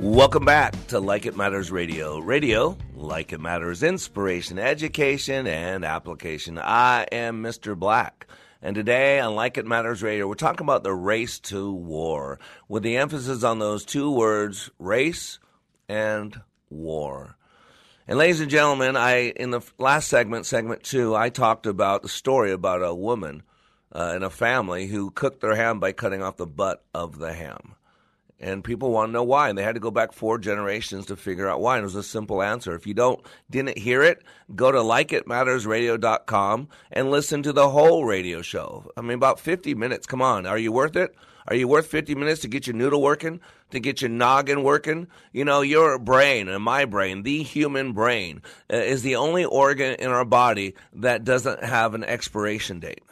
[0.00, 2.20] Welcome back to Like It Matters Radio.
[2.20, 6.58] Radio, like it matters, inspiration, education, and application.
[6.58, 7.78] I am Mr.
[7.78, 8.26] Black.
[8.62, 12.82] And today on Like It Matters Radio, we're talking about the race to war, with
[12.82, 15.38] the emphasis on those two words, race
[15.86, 17.36] and war.
[18.08, 22.08] And ladies and gentlemen, I in the last segment, segment two, I talked about the
[22.08, 23.42] story about a woman
[23.94, 27.34] uh, in a family who cooked their ham by cutting off the butt of the
[27.34, 27.74] ham
[28.40, 31.16] and people want to know why and they had to go back four generations to
[31.16, 32.74] figure out why and it was a simple answer.
[32.74, 34.22] If you don't didn't hear it
[34.54, 38.90] go to likeitmattersradio.com and listen to the whole radio show.
[38.96, 40.06] I mean about 50 minutes.
[40.06, 40.46] Come on.
[40.46, 41.14] Are you worth it?
[41.46, 43.40] Are you worth 50 minutes to get your noodle working?
[43.70, 45.08] To get your noggin working?
[45.32, 49.94] You know your brain and my brain the human brain uh, is the only organ
[49.94, 53.02] in our body that doesn't have an expiration date.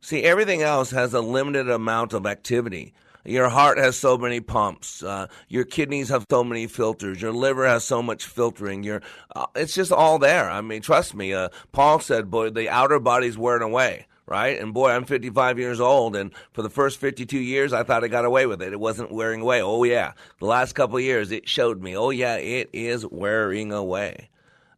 [0.00, 2.92] See everything else has a limited amount of activity
[3.24, 5.02] your heart has so many pumps.
[5.02, 7.20] Uh, your kidneys have so many filters.
[7.20, 8.82] Your liver has so much filtering.
[8.82, 9.02] Your,
[9.34, 10.50] uh, it's just all there.
[10.50, 11.32] I mean, trust me.
[11.32, 14.58] Uh, Paul said, "Boy, the outer body's wearing away." Right?
[14.58, 18.08] And boy, I'm 55 years old, and for the first 52 years, I thought I
[18.08, 18.72] got away with it.
[18.72, 19.60] It wasn't wearing away.
[19.60, 21.94] Oh yeah, the last couple years, it showed me.
[21.94, 24.30] Oh yeah, it is wearing away.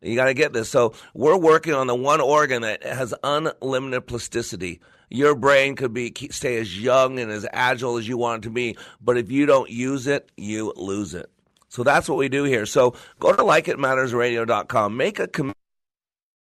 [0.07, 0.69] You got to get this.
[0.69, 4.81] So we're working on the one organ that has unlimited plasticity.
[5.11, 8.51] Your brain could be stay as young and as agile as you want it to
[8.51, 11.31] be, but if you don't use it, you lose it.
[11.69, 12.67] So that's what we do here.
[12.67, 15.59] So go to likeitmattersradio.com, make a commitment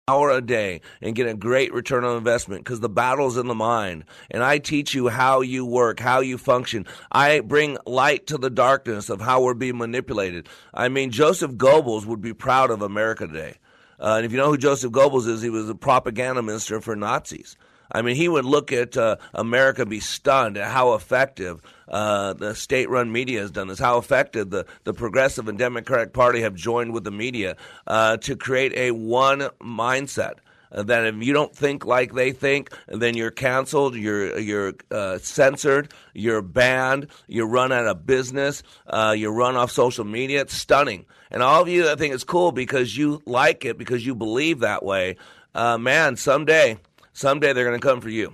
[0.09, 3.55] hour a day and get a great return on investment because the battle's in the
[3.55, 4.03] mind.
[4.29, 6.85] And I teach you how you work, how you function.
[7.09, 10.49] I bring light to the darkness of how we're being manipulated.
[10.73, 13.59] I mean, Joseph Goebbels would be proud of America today.
[13.97, 16.97] Uh, and if you know who Joseph Goebbels is, he was a propaganda minister for
[16.97, 17.55] Nazis.
[17.93, 22.55] I mean, he would look at uh, America be stunned at how effective uh, the
[22.55, 26.55] state run media has done this, how effective the, the Progressive and Democratic Party have
[26.55, 30.35] joined with the media uh, to create a one mindset.
[30.71, 35.93] That if you don't think like they think, then you're canceled, you're you're uh, censored,
[36.15, 40.41] you're banned, you're run out of business, uh, you're run off social media.
[40.41, 44.03] It's stunning, and all of you that think it's cool because you like it because
[44.03, 45.17] you believe that way.
[45.53, 46.79] Uh, man, someday
[47.13, 48.33] someday they're going to come for you.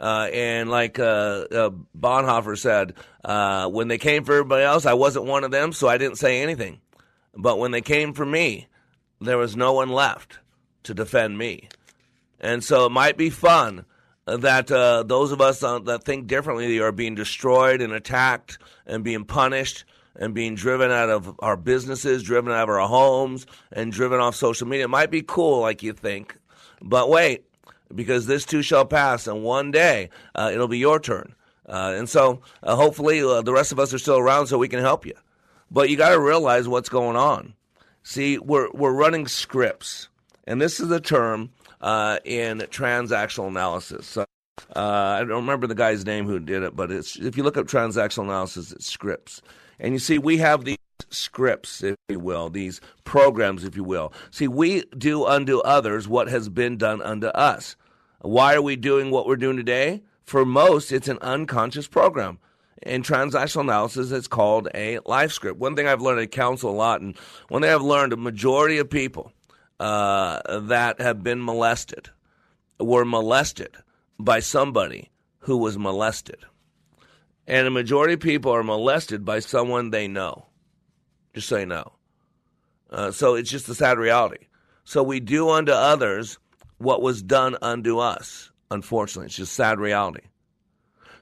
[0.00, 4.94] Uh, and like uh, uh, Bonhoeffer said, uh, when they came for everybody else, I
[4.94, 6.80] wasn't one of them, so I didn't say anything.
[7.36, 8.66] But when they came for me,
[9.20, 10.40] there was no one left
[10.84, 11.68] to defend me.
[12.40, 13.84] And so it might be fun
[14.26, 19.04] that uh, those of us uh, that think differently are being destroyed and attacked and
[19.04, 19.84] being punished
[20.16, 24.34] and being driven out of our businesses, driven out of our homes, and driven off
[24.34, 24.84] social media.
[24.84, 26.36] It might be cool, like you think.
[26.82, 27.44] But wait,
[27.94, 31.34] because this too shall pass, and one day uh, it'll be your turn.
[31.68, 34.68] Uh, and so uh, hopefully uh, the rest of us are still around so we
[34.68, 35.14] can help you.
[35.70, 37.54] But you got to realize what's going on.
[38.02, 40.08] See, we're, we're running scripts,
[40.44, 41.50] and this is a term
[41.80, 44.06] uh, in transactional analysis.
[44.06, 44.24] So,
[44.74, 47.56] uh, I don't remember the guy's name who did it, but it's if you look
[47.56, 49.40] up transactional analysis, it's scripts.
[49.78, 50.76] And you see, we have these
[51.10, 54.12] scripts, if you will, these programs, if you will.
[54.30, 57.76] See, we do unto others what has been done unto us.
[58.22, 60.02] Why are we doing what we're doing today?
[60.22, 62.38] For most, it's an unconscious program.
[62.80, 65.58] In transactional analysis, it's called a life script.
[65.58, 68.78] One thing I've learned at counsel a lot, and one thing I've learned, a majority
[68.78, 69.32] of people
[69.80, 72.10] uh, that have been molested
[72.78, 73.76] were molested
[74.20, 76.38] by somebody who was molested.
[77.48, 80.46] And a majority of people are molested by someone they know.
[81.34, 81.92] Just you know.
[82.88, 84.46] Uh, so it's just a sad reality.
[84.84, 86.38] So we do unto others
[86.82, 88.50] what was done unto us.
[88.70, 90.22] Unfortunately, it's just sad reality.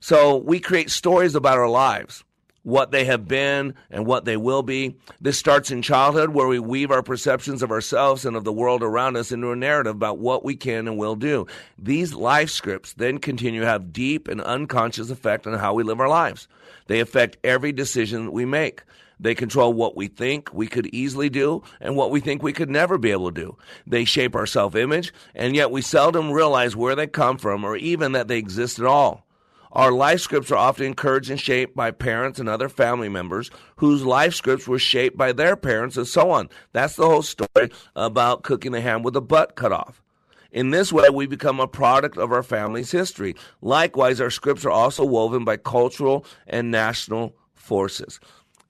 [0.00, 2.24] So we create stories about our lives,
[2.62, 4.96] what they have been and what they will be.
[5.20, 8.82] This starts in childhood, where we weave our perceptions of ourselves and of the world
[8.82, 11.46] around us into a narrative about what we can and will do.
[11.78, 16.00] These life scripts then continue to have deep and unconscious effect on how we live
[16.00, 16.48] our lives.
[16.86, 18.82] They affect every decision that we make.
[19.20, 22.70] They control what we think we could easily do and what we think we could
[22.70, 23.58] never be able to do.
[23.86, 27.76] They shape our self image, and yet we seldom realize where they come from or
[27.76, 29.26] even that they exist at all.
[29.72, 34.04] Our life scripts are often encouraged and shaped by parents and other family members whose
[34.04, 36.48] life scripts were shaped by their parents and so on.
[36.72, 40.02] That's the whole story about cooking the ham with the butt cut off.
[40.50, 43.36] In this way, we become a product of our family's history.
[43.62, 48.18] Likewise, our scripts are also woven by cultural and national forces.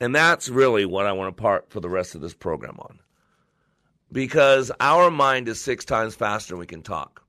[0.00, 2.98] And that's really what I want to part for the rest of this program on.
[4.10, 7.22] Because our mind is six times faster than we can talk.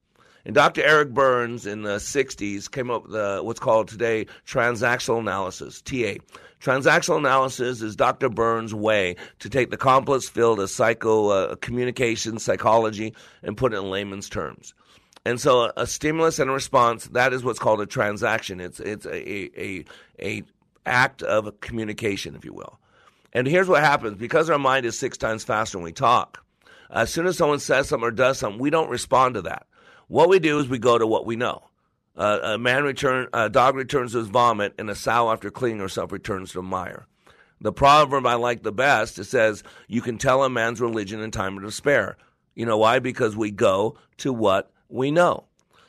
[0.45, 0.81] And Dr.
[0.81, 6.15] Eric Burns in the 60s came up with uh, what's called today transactional analysis, TA.
[6.59, 8.29] Transactional analysis is Dr.
[8.29, 13.77] Burns' way to take the complex field of psycho uh, communication, psychology, and put it
[13.77, 14.73] in layman's terms.
[15.25, 18.59] And so, a, a stimulus and a response that is what's called a transaction.
[18.59, 19.85] It's it's a a,
[20.19, 20.43] a
[20.85, 22.79] act of communication, if you will.
[23.33, 26.43] And here's what happens because our mind is six times faster when we talk.
[26.89, 29.65] As soon as someone says something or does something, we don't respond to that.
[30.07, 31.63] What we do is we go to what we know.
[32.17, 35.79] Uh, a man return, a dog returns to his vomit, and a sow, after cleaning
[35.79, 37.07] herself, returns to mire.
[37.61, 41.31] The proverb I like the best it says, "You can tell a man's religion in
[41.31, 42.17] time of despair."
[42.53, 42.99] You know why?
[42.99, 45.45] Because we go to what we know.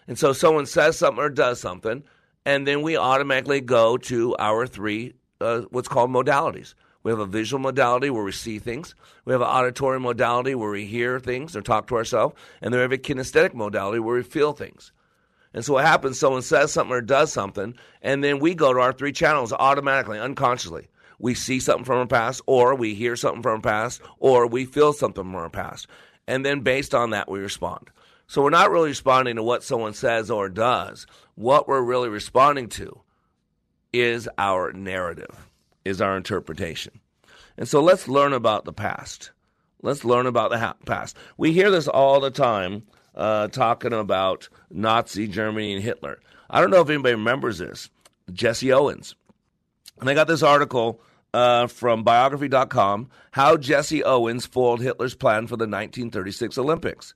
[0.07, 2.05] And so, someone says something or does something,
[2.44, 6.74] and then we automatically go to our three uh, what's called modalities.
[7.02, 8.94] We have a visual modality where we see things.
[9.24, 12.78] We have an auditory modality where we hear things or talk to ourselves, and then
[12.78, 14.93] we have a kinesthetic modality where we feel things.
[15.53, 16.18] And so what happens?
[16.18, 20.18] Someone says something or does something, and then we go to our three channels automatically,
[20.18, 20.88] unconsciously.
[21.18, 24.64] We see something from our past, or we hear something from our past, or we
[24.64, 25.88] feel something from our past,
[26.26, 27.90] and then based on that we respond.
[28.33, 31.07] So we're not really responding to what someone says or does.
[31.35, 33.03] What we're really responding to
[33.93, 35.51] is our narrative,
[35.85, 36.99] is our interpretation.
[37.59, 39.33] And so let's learn about the past.
[39.83, 41.14] Let's learn about the past.
[41.37, 46.18] We hear this all the time uh, talking about Nazi Germany and Hitler.
[46.49, 47.91] I don't know if anybody remembers this.
[48.33, 49.14] Jesse Owens.
[50.01, 51.03] And I got this article
[51.35, 57.12] uh, from biography.com How Jesse Owens Foiled Hitler's Plan for the 1936 Olympics.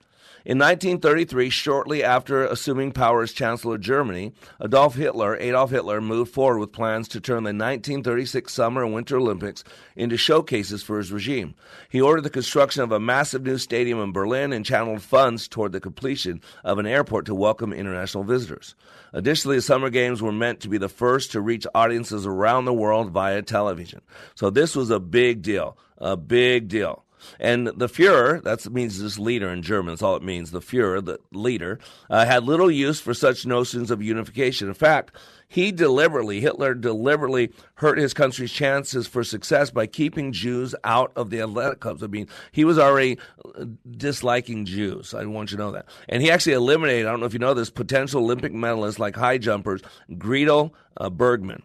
[0.47, 4.33] In 1933, shortly after assuming power as Chancellor of Germany,
[4.63, 9.17] Adolf Hitler, Adolf Hitler, moved forward with plans to turn the 1936 Summer and Winter
[9.17, 9.65] Olympics
[9.97, 11.57] into showcases for his regime.
[11.89, 15.73] He ordered the construction of a massive new stadium in Berlin and channeled funds toward
[15.73, 18.77] the completion of an airport to welcome international visitors.
[19.13, 22.73] Additionally, the Summer Games were meant to be the first to reach audiences around the
[22.73, 24.01] world via television.
[24.37, 27.03] So this was a big deal, a big deal.
[27.41, 31.05] And the Fuhrer, that means this leader in German, that's all it means, the Fuhrer,
[31.05, 31.79] the leader,
[32.11, 34.69] uh, had little use for such notions of unification.
[34.69, 35.17] In fact,
[35.49, 41.31] he deliberately, Hitler deliberately hurt his country's chances for success by keeping Jews out of
[41.31, 42.03] the athletic clubs.
[42.03, 43.19] I mean, he was already
[43.55, 45.15] uh, disliking Jews.
[45.15, 45.87] I want you to know that.
[46.09, 49.15] And he actually eliminated, I don't know if you know this, potential Olympic medalists like
[49.15, 49.83] high jumpers,
[50.19, 51.63] Gretel uh, Bergmann.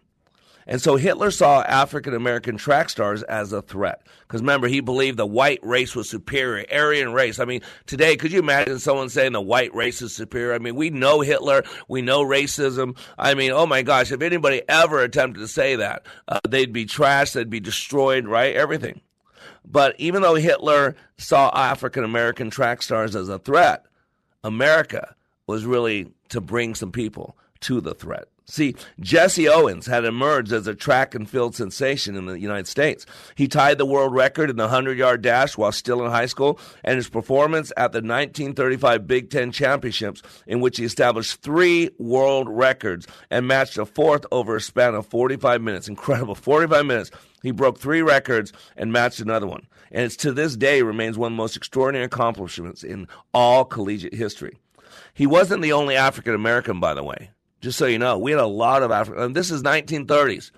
[0.66, 4.06] And so Hitler saw African American track stars as a threat.
[4.20, 7.38] Because remember, he believed the white race was superior, Aryan race.
[7.38, 10.54] I mean, today, could you imagine someone saying the white race is superior?
[10.54, 12.96] I mean, we know Hitler, we know racism.
[13.18, 16.86] I mean, oh my gosh, if anybody ever attempted to say that, uh, they'd be
[16.86, 18.54] trashed, they'd be destroyed, right?
[18.54, 19.00] Everything.
[19.64, 23.84] But even though Hitler saw African American track stars as a threat,
[24.44, 25.14] America
[25.46, 28.28] was really to bring some people to the threat.
[28.46, 33.06] See, Jesse Owens had emerged as a track and field sensation in the United States.
[33.34, 36.58] He tied the world record in the 100 yard dash while still in high school,
[36.82, 42.48] and his performance at the 1935 Big Ten Championships, in which he established three world
[42.48, 45.88] records and matched a fourth over a span of 45 minutes.
[45.88, 46.34] Incredible.
[46.42, 47.10] 45 minutes.
[47.42, 49.66] He broke three records and matched another one.
[49.90, 54.14] And it's to this day remains one of the most extraordinary accomplishments in all collegiate
[54.14, 54.56] history.
[55.14, 57.30] He wasn't the only African American, by the way.
[57.62, 59.34] Just so you know, we had a lot of African.
[59.34, 60.50] This is 1930s,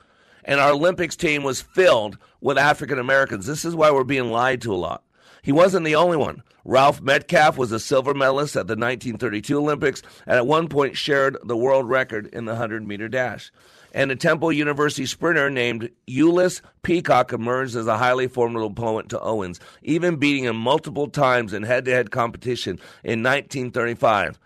[0.42, 3.44] and our Olympics team was filled with African Americans.
[3.44, 5.04] This is why we're being lied to a lot.
[5.42, 6.42] He wasn't the only one.
[6.64, 11.36] Ralph Metcalfe was a silver medalist at the 1932 Olympics, and at one point shared
[11.44, 13.52] the world record in the 100 meter dash.
[13.92, 19.20] And a Temple University sprinter named Eulace Peacock emerged as a highly formidable opponent to
[19.20, 24.38] Owens, even beating him multiple times in head to head competition in 1935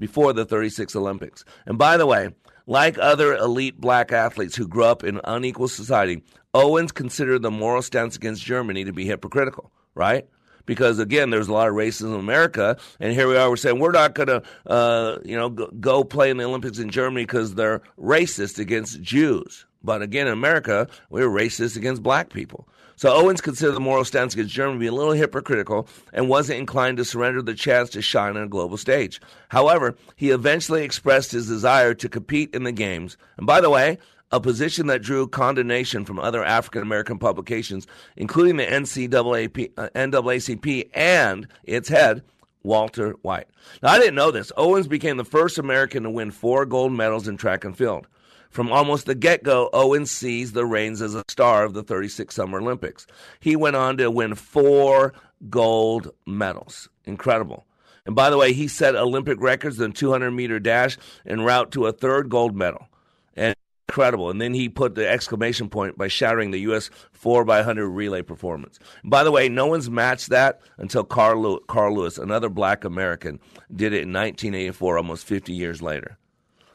[0.00, 1.44] before the 36 Olympics.
[1.66, 2.30] And by the way,
[2.66, 7.82] like other elite black athletes who grew up in unequal society, Owens considered the moral
[7.82, 10.26] stance against Germany to be hypocritical, right?
[10.66, 13.48] Because again, there's a lot of racism in America, and here we are.
[13.48, 16.90] We're saying we're not going to, uh, you know, go play in the Olympics in
[16.90, 19.66] Germany because they're racist against Jews.
[19.82, 22.68] But again, in America, we're racist against black people.
[23.00, 26.58] So Owens considered the moral stance against Germany to be a little hypocritical and wasn't
[26.58, 29.22] inclined to surrender the chance to shine on a global stage.
[29.48, 33.16] However, he eventually expressed his desire to compete in the games.
[33.38, 33.96] And by the way,
[34.32, 37.86] a position that drew condemnation from other African American publications,
[38.18, 42.22] including the NCAAP, uh, NAACP and its head,
[42.62, 43.48] Walter White.
[43.82, 44.52] Now, I didn't know this.
[44.58, 48.06] Owens became the first American to win four gold medals in track and field.
[48.50, 52.34] From almost the get go, Owen seized the reins as a star of the 36
[52.34, 53.06] Summer Olympics.
[53.38, 55.14] He went on to win four
[55.48, 56.88] gold medals.
[57.04, 57.64] Incredible.
[58.04, 61.86] And by the way, he set Olympic records in 200 meter dash en route to
[61.86, 62.88] a third gold medal.
[63.36, 63.54] And
[63.88, 64.30] incredible.
[64.30, 66.90] And then he put the exclamation point by shattering the U.S.
[67.22, 68.80] 4x100 relay performance.
[69.04, 73.38] By the way, no one's matched that until Carl, Carl Lewis, another black American,
[73.74, 76.18] did it in 1984, almost 50 years later.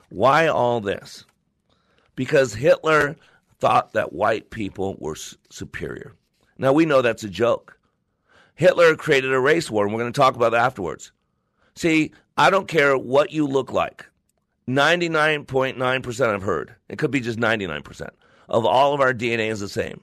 [0.10, 1.26] Why all this?
[2.16, 3.16] Because Hitler
[3.60, 5.16] thought that white people were
[5.50, 6.14] superior.
[6.58, 7.78] Now, we know that's a joke.
[8.56, 11.12] Hitler created a race war, and we're going to talk about that afterwards.
[11.76, 14.06] See, I don't care what you look like.
[14.68, 18.10] 99.9% I've heard, it could be just 99%,
[18.50, 20.02] of all of our DNA is the same.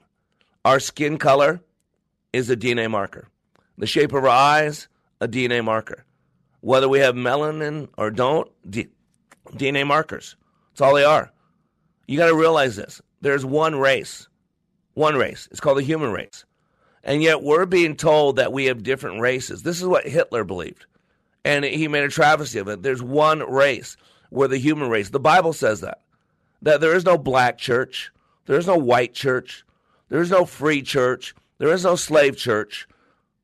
[0.63, 1.61] Our skin color
[2.31, 3.27] is a DNA marker.
[3.77, 4.87] The shape of our eyes,
[5.19, 6.05] a DNA marker.
[6.61, 8.87] Whether we have melanin or don't, D-
[9.51, 10.37] DNA markers.
[10.71, 11.32] That's all they are.
[12.07, 13.01] You got to realize this.
[13.21, 14.27] There's one race.
[14.93, 15.47] One race.
[15.51, 16.45] It's called the human race.
[17.03, 19.63] And yet we're being told that we have different races.
[19.63, 20.85] This is what Hitler believed.
[21.43, 22.83] And he made a travesty of it.
[22.83, 23.97] There's one race.
[24.31, 25.09] We're the human race.
[25.09, 25.99] The Bible says that.
[26.61, 28.11] That there is no black church.
[28.45, 29.65] There is no white church.
[30.09, 31.35] There is no free church.
[31.57, 32.87] There is no slave church.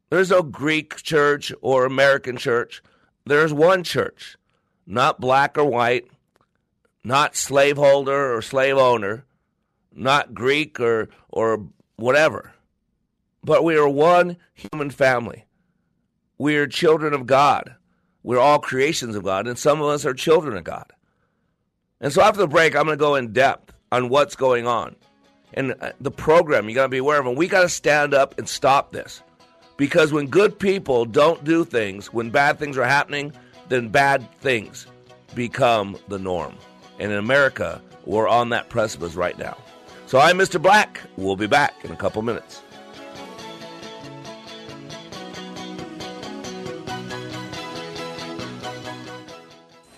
[0.09, 2.81] There is no Greek church or American church.
[3.25, 4.37] There is one church,
[4.87, 6.07] not black or white,
[7.03, 9.25] not slaveholder or slave owner,
[9.93, 12.53] not Greek or, or whatever.
[13.43, 15.45] But we are one human family.
[16.37, 17.75] We are children of God.
[18.23, 20.91] We're all creations of God, and some of us are children of God.
[22.01, 24.95] And so after the break, I'm going to go in depth on what's going on.
[25.53, 28.13] And uh, the program you got to be aware of, and we got to stand
[28.13, 29.21] up and stop this.
[29.77, 33.33] Because when good people don't do things, when bad things are happening,
[33.69, 34.87] then bad things
[35.33, 36.55] become the norm.
[36.99, 39.57] And in America, we're on that precipice right now.
[40.05, 40.61] So I'm Mr.
[40.61, 41.01] Black.
[41.15, 42.61] We'll be back in a couple minutes.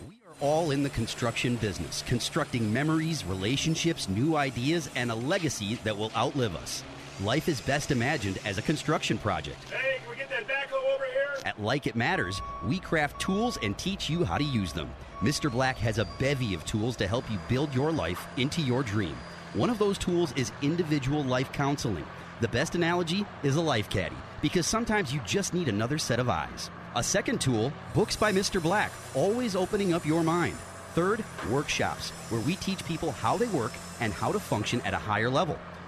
[0.07, 5.75] We are all in the construction business, constructing memories, relationships, new ideas, and a legacy
[5.83, 6.83] that will outlive us.
[7.23, 9.63] Life is best imagined as a construction project.
[9.71, 11.41] Hey, can we get that backhoe over here?
[11.45, 14.89] At Like It Matters, we craft tools and teach you how to use them.
[15.21, 15.51] Mr.
[15.51, 19.15] Black has a bevy of tools to help you build your life into your dream.
[19.53, 22.07] One of those tools is individual life counseling.
[22.41, 26.27] The best analogy is a life caddy, because sometimes you just need another set of
[26.27, 26.71] eyes.
[26.95, 28.59] A second tool, Books by Mr.
[28.59, 30.57] Black, always opening up your mind.
[30.95, 34.97] Third, workshops, where we teach people how they work and how to function at a
[34.97, 35.59] higher level.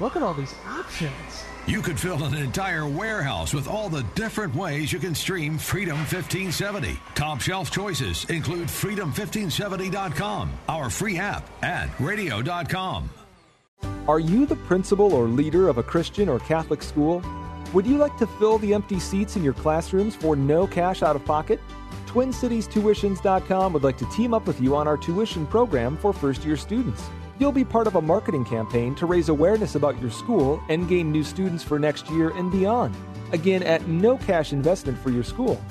[0.00, 1.44] Look at all these options.
[1.66, 5.98] You could fill an entire warehouse with all the different ways you can stream Freedom
[5.98, 6.98] 1570.
[7.14, 13.10] Top shelf choices include freedom1570.com, our free app, and radio.com.
[14.06, 17.22] Are you the principal or leader of a Christian or Catholic school?
[17.74, 21.16] Would you like to fill the empty seats in your classrooms for no cash out
[21.16, 21.60] of pocket?
[22.08, 26.56] TwinCitiesTuitions.com would like to team up with you on our tuition program for first year
[26.56, 27.04] students.
[27.38, 31.12] You'll be part of a marketing campaign to raise awareness about your school and gain
[31.12, 32.96] new students for next year and beyond.
[33.32, 35.62] Again, at no cash investment for your school.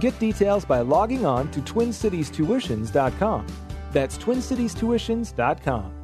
[0.00, 3.46] Get details by logging on to TwinCitiesTuitions.com.
[3.92, 6.03] That's TwinCitiesTuitions.com.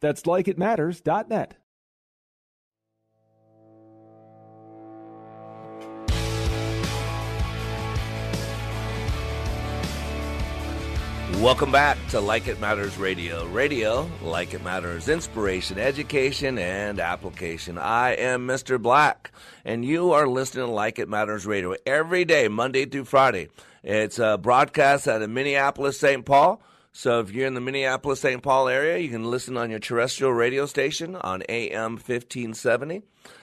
[0.00, 1.56] That's likeitmatters.net.
[11.40, 13.46] Welcome back to Like It Matters Radio.
[13.46, 17.78] Radio, like it matters, inspiration, education, and application.
[17.78, 18.80] I am Mr.
[18.80, 19.30] Black,
[19.64, 23.48] and you are listening to Like It Matters Radio every day, Monday through Friday.
[23.82, 26.26] It's a broadcast out of Minneapolis, St.
[26.26, 26.60] Paul.
[26.92, 28.42] So if you're in the Minneapolis, St.
[28.42, 33.02] Paul area, you can listen on your terrestrial radio station on AM 1570.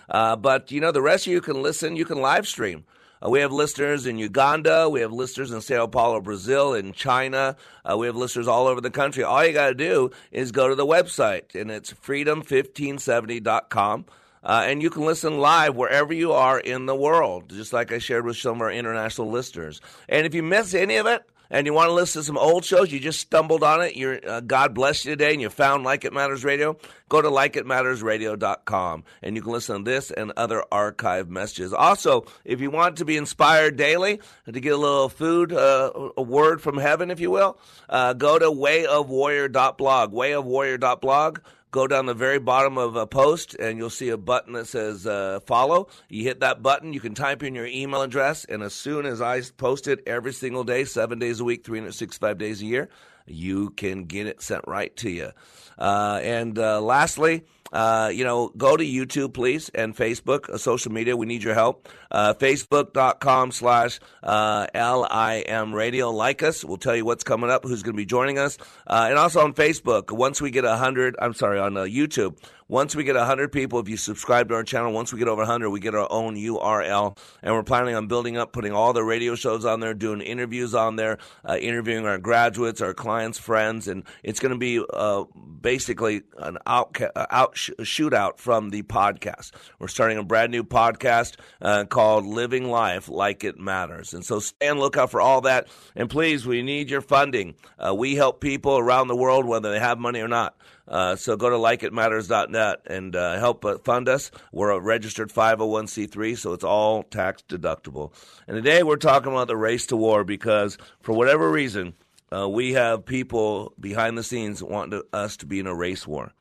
[0.09, 2.85] Uh, but, you know, the rest of you can listen, you can live stream.
[3.25, 4.89] Uh, we have listeners in Uganda.
[4.89, 7.55] We have listeners in Sao Paulo, Brazil, in China.
[7.89, 9.23] Uh, we have listeners all over the country.
[9.23, 14.05] All you got to do is go to the website, and it's freedom1570.com.
[14.43, 17.97] Uh, and you can listen live wherever you are in the world, just like I
[17.97, 19.81] shared with some of our international listeners.
[20.07, 22.65] And if you miss any of it, and you want to listen to some old
[22.65, 25.83] shows, you just stumbled on it, you're, uh, God bless you today, and you found
[25.83, 26.77] Like It Matters Radio,
[27.09, 31.73] go to likeitmattersradio.com, and you can listen to this and other archive messages.
[31.73, 36.21] Also, if you want to be inspired daily, to get a little food, uh, a
[36.21, 37.57] word from heaven, if you will,
[37.89, 41.39] uh, go to wayofwarrior.blog, wayofwarrior.blog
[41.71, 45.05] go down the very bottom of a post and you'll see a button that says
[45.05, 45.87] uh, follow.
[46.09, 49.21] You hit that button, you can type in your email address, and as soon as
[49.21, 52.89] I post it every single day, seven days a week, 365 days a year,
[53.25, 55.31] you can get it sent right to you.
[55.77, 60.91] Uh, and uh, lastly, uh, you know, go to YouTube, please, and Facebook, uh, social
[60.91, 61.15] media.
[61.15, 61.87] We need your help.
[62.11, 66.11] Uh, Facebook.com slash uh, LIM radio.
[66.11, 66.63] Like us.
[66.63, 68.57] We'll tell you what's coming up, who's going to be joining us.
[68.85, 72.37] Uh, and also on Facebook, once we get 100, I'm sorry, on uh, YouTube,
[72.69, 75.41] once we get 100 people, if you subscribe to our channel, once we get over
[75.41, 77.17] 100, we get our own URL.
[77.41, 80.75] And we're planning on building up, putting all the radio shows on there, doing interviews
[80.75, 83.87] on there, uh, interviewing our graduates, our clients, friends.
[83.87, 85.23] And it's going to be uh,
[85.61, 89.51] basically an out, out sh- shootout from the podcast.
[89.79, 94.13] We're starting a brand new podcast uh, called Living Life Like It Matters.
[94.13, 95.67] And so stay on lookout for all that.
[95.95, 97.55] And please, we need your funding.
[97.79, 100.57] Uh, we help people around the world, whether they have money or not.
[100.87, 104.31] Uh, so go to likeitmatters.net and uh, help uh, fund us.
[104.51, 108.13] We're a registered 501c3, so it's all tax deductible.
[108.47, 111.93] And today we're talking about the race to war because, for whatever reason,
[112.33, 116.07] uh, we have people behind the scenes wanting to, us to be in a race
[116.07, 116.31] war.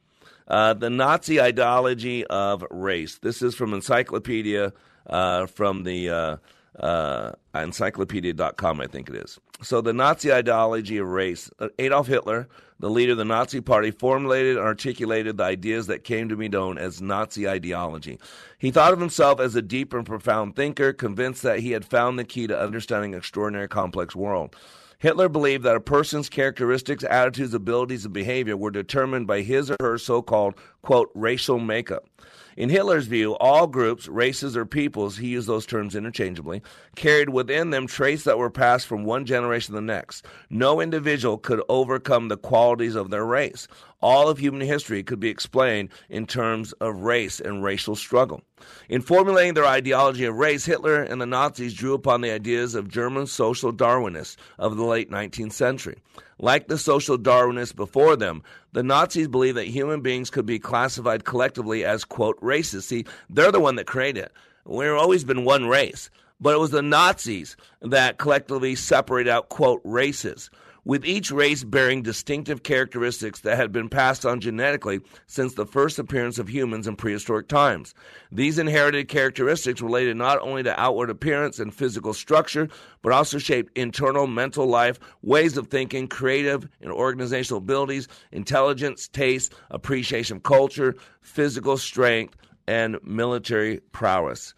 [0.49, 3.18] Uh, the Nazi ideology of race.
[3.18, 4.72] This is from Encyclopedia,
[5.09, 6.38] uh, from the
[6.79, 9.39] Uh, encyclopedia.com, I think it is.
[9.62, 11.51] So, the Nazi ideology of race.
[11.59, 12.49] Uh, Adolf Hitler
[12.79, 16.49] the leader of the Nazi Party, formulated and articulated the ideas that came to be
[16.49, 18.18] known as Nazi ideology.
[18.59, 22.18] He thought of himself as a deep and profound thinker, convinced that he had found
[22.18, 24.55] the key to understanding an extraordinary complex world.
[24.99, 29.77] Hitler believed that a person's characteristics, attitudes, abilities, and behavior were determined by his or
[29.81, 32.09] her so called, quote, racial makeup.
[32.57, 36.63] In Hitler's view, all groups, races, or peoples, he used those terms interchangeably,
[36.95, 40.25] carried within them traits that were passed from one generation to the next.
[40.49, 43.69] No individual could overcome the qualities of their race.
[44.01, 48.43] All of human history could be explained in terms of race and racial struggle.
[48.89, 52.89] In formulating their ideology of race, Hitler and the Nazis drew upon the ideas of
[52.89, 55.97] German social Darwinists of the late 19th century.
[56.39, 58.43] Like the social Darwinists before them,
[58.77, 62.87] the Nazis believed that human beings could be classified collectively as, quote, races.
[62.87, 64.33] See, they're the one that created it.
[64.66, 66.11] We've always been one race.
[66.43, 70.51] But it was the Nazis that collectively separated out, quote, races
[70.87, 75.99] with each race bearing distinctive characteristics that had been passed on genetically since the first
[75.99, 77.93] appearance of humans in prehistoric times.
[78.30, 82.68] These inherited characteristics related not only to outward appearance and physical structure,
[83.03, 89.53] but also shaped internal mental life, ways of thinking, creative and organizational abilities, intelligence, taste,
[89.70, 92.37] appreciation of culture, physical strength,
[92.68, 94.55] and military prowess.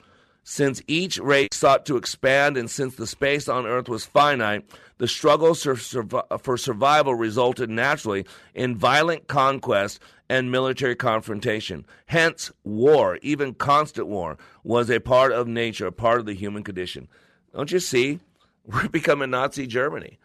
[0.50, 4.64] Since each race sought to expand and since the space on Earth was finite,
[4.96, 8.24] the struggle for survival resulted naturally
[8.54, 11.84] in violent conquest and military confrontation.
[12.06, 16.64] Hence, war, even constant war, was a part of nature, a part of the human
[16.64, 17.08] condition.
[17.54, 18.18] Don't you see?
[18.64, 20.18] We're becoming Nazi Germany.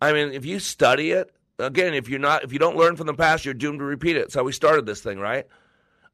[0.00, 3.06] I mean, if you study it, again, if you're not, if you don't learn from
[3.06, 4.22] the past, you're doomed to repeat it.
[4.22, 5.46] That's how we started this thing, right?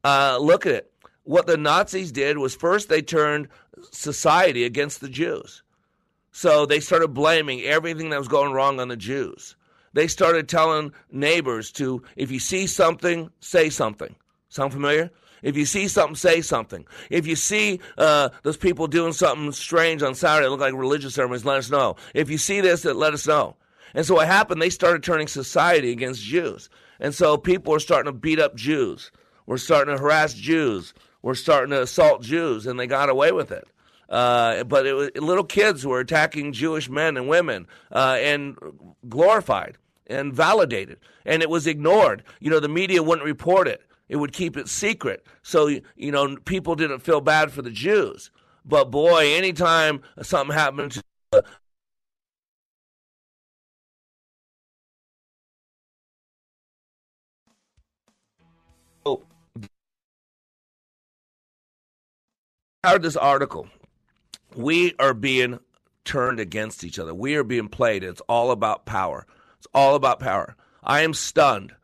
[0.04, 0.92] Uh, look at it
[1.28, 3.48] what the Nazis did was first they turned
[3.90, 5.62] society against the Jews.
[6.32, 9.54] So they started blaming everything that was going wrong on the Jews.
[9.92, 14.16] They started telling neighbors to, if you see something, say something.
[14.48, 15.10] Sound familiar?
[15.42, 16.86] If you see something, say something.
[17.10, 21.44] If you see uh, those people doing something strange on Saturday, look like religious ceremonies,
[21.44, 21.96] let us know.
[22.14, 23.54] If you see this, let us know.
[23.92, 24.62] And so what happened?
[24.62, 26.70] They started turning society against Jews.
[27.00, 29.10] And so people were starting to beat up Jews.
[29.44, 30.94] We're starting to harass Jews
[31.28, 33.68] were starting to assault Jews, and they got away with it.
[34.08, 38.56] Uh, but it was, little kids were attacking Jewish men and women uh, and
[39.10, 39.76] glorified
[40.06, 42.24] and validated, and it was ignored.
[42.40, 45.26] You know, the media wouldn't report it; it would keep it secret.
[45.42, 45.66] So
[45.96, 48.30] you know, people didn't feel bad for the Jews.
[48.64, 51.44] But boy, anytime something happened to
[62.84, 63.68] out this article,
[64.54, 65.58] we are being
[66.04, 67.12] turned against each other.
[67.12, 68.04] We are being played.
[68.04, 69.26] It's all about power.
[69.58, 70.56] It's all about power.
[70.84, 71.74] I am stunned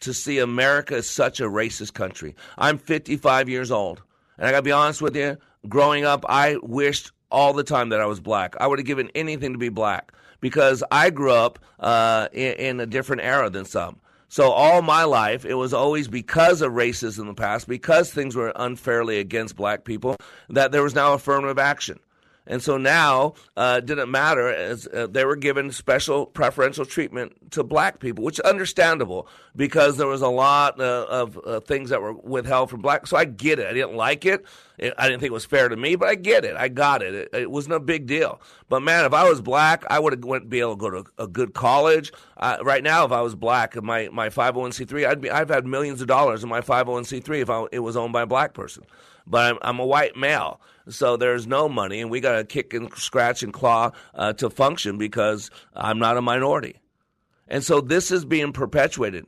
[0.00, 2.34] to see America as such a racist country.
[2.58, 4.02] I'm 55 years old,
[4.38, 5.38] and I got to be honest with you.
[5.68, 8.56] Growing up, I wished all the time that I was black.
[8.58, 12.80] I would have given anything to be black because I grew up uh, in, in
[12.80, 14.00] a different era than some.
[14.30, 18.36] So all my life, it was always because of racism in the past, because things
[18.36, 20.16] were unfairly against black people,
[20.48, 21.98] that there was now affirmative action.
[22.46, 27.52] And so now uh, it didn't matter as uh, they were given special preferential treatment
[27.52, 31.90] to black people, which is understandable because there was a lot uh, of uh, things
[31.90, 33.06] that were withheld from black.
[33.06, 33.66] So I get it.
[33.66, 34.44] I didn't like it.
[34.80, 36.56] I didn't think it was fair to me, but I get it.
[36.56, 37.14] I got it.
[37.14, 38.40] It, it wasn't a big deal.
[38.68, 41.26] But man, if I was black, I would have be able to go to a
[41.26, 42.12] good college.
[42.38, 46.00] Uh, right now, if I was black, my my 501c3, I'd be I've had millions
[46.00, 48.84] of dollars in my 501c3 if I, it was owned by a black person.
[49.26, 50.60] But I'm, I'm a white male
[50.90, 54.50] so there's no money, and we got to kick and scratch and claw uh, to
[54.50, 56.80] function because I'm not a minority.
[57.48, 59.26] And so this is being perpetuated.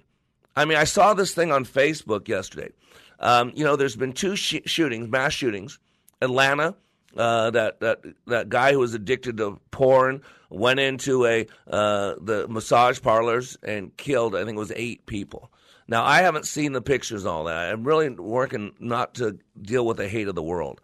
[0.54, 2.70] I mean, I saw this thing on Facebook yesterday.
[3.18, 5.78] Um, you know, there's been two sh- shootings, mass shootings.
[6.20, 6.76] Atlanta,
[7.16, 12.46] uh, that that that guy who was addicted to porn went into a uh, the
[12.48, 14.34] massage parlors and killed.
[14.34, 15.50] I think it was eight people.
[15.88, 17.72] Now I haven't seen the pictures all that.
[17.72, 20.80] I'm really working not to deal with the hate of the world.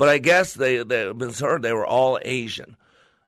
[0.00, 2.74] But I guess they they been heard they were all Asian.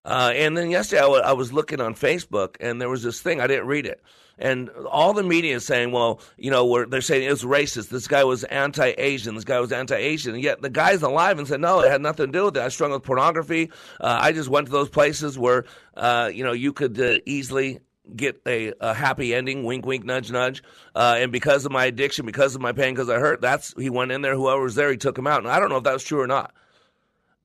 [0.07, 3.21] Uh, and then yesterday I, w- I was looking on Facebook and there was this
[3.21, 4.03] thing I didn't read it.
[4.39, 7.91] And all the media is saying, well, you know, they're saying it was racist.
[7.91, 9.35] This guy was anti-Asian.
[9.35, 10.33] This guy was anti-Asian.
[10.33, 12.63] And yet the guy's alive and said, no, it had nothing to do with it.
[12.63, 13.71] I struggled with pornography.
[14.01, 17.81] Uh, I just went to those places where, uh, you know, you could uh, easily
[18.17, 20.63] get a, a, happy ending, wink, wink, nudge, nudge.
[20.95, 23.91] Uh, and because of my addiction, because of my pain, because I hurt, that's he
[23.91, 24.35] went in there.
[24.35, 25.41] Whoever was there, he took him out.
[25.41, 26.55] And I don't know if that was true or not.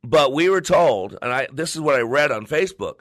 [0.03, 2.99] But we were told, and I, this is what I read on Facebook.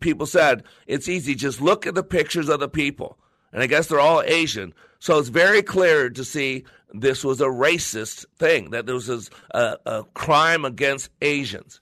[0.00, 1.34] People said it's easy.
[1.34, 3.18] Just look at the pictures of the people,
[3.52, 4.74] and I guess they're all Asian.
[5.00, 8.70] So it's very clear to see this was a racist thing.
[8.70, 11.80] That there was a, a crime against Asians.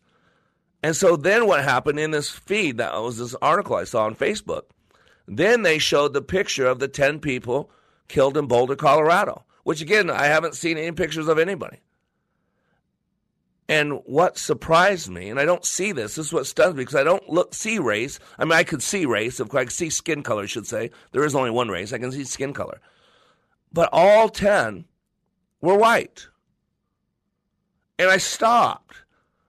[0.83, 2.79] And so then what happened in this feed?
[2.79, 4.63] That was this article I saw on Facebook.
[5.29, 7.71] Then they showed the picture of the ten people
[8.09, 9.45] killed in Boulder, Colorado.
[9.65, 11.79] Which again, I haven't seen any pictures of anybody.
[13.73, 16.95] And what surprised me, and I don't see this, this is what stuns me because
[16.95, 18.18] I don't look see race.
[18.39, 20.66] I mean, I could see race, of course, I could see skin color, I should
[20.66, 20.91] say.
[21.12, 21.95] There is only one race.
[21.95, 22.83] I can see skin color.
[23.73, 24.85] But all 10
[25.62, 26.29] were white.
[27.99, 28.95] And I stopped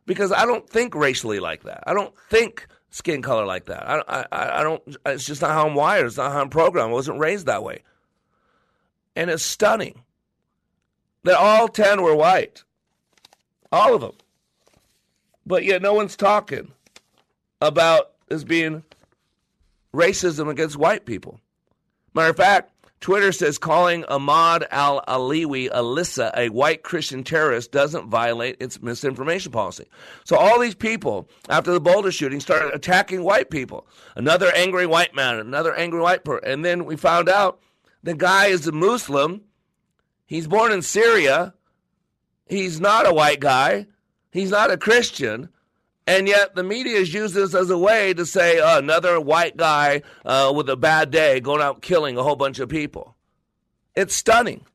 [0.05, 1.83] because I don't think racially like that.
[1.85, 3.85] I don't think skin color like that.
[3.85, 6.05] I, I, I don't, it's just not how I'm wired.
[6.05, 6.91] It's not how I'm programmed.
[6.91, 7.83] I wasn't raised that way.
[9.17, 10.03] And it's stunning
[11.25, 12.63] that all 10 were white.
[13.73, 14.13] All of them.
[15.47, 16.71] But yet no one's talking
[17.59, 18.83] about this being
[19.91, 21.39] racism against white people.
[22.13, 22.71] Matter of fact,
[23.01, 29.51] Twitter says calling Ahmad al Aliwi Alissa a white Christian terrorist doesn't violate its misinformation
[29.51, 29.87] policy.
[30.23, 33.87] So all these people, after the Boulder shooting, started attacking white people.
[34.15, 36.47] Another angry white man, another angry white person.
[36.47, 37.59] And then we found out
[38.03, 39.41] the guy is a Muslim.
[40.27, 41.55] He's born in Syria.
[42.45, 43.87] He's not a white guy.
[44.31, 45.49] He's not a Christian.
[46.05, 49.55] And yet the media has used this as a way to say uh, another white
[49.55, 53.15] guy uh, with a bad day going out killing a whole bunch of people.
[53.95, 54.65] It's stunning.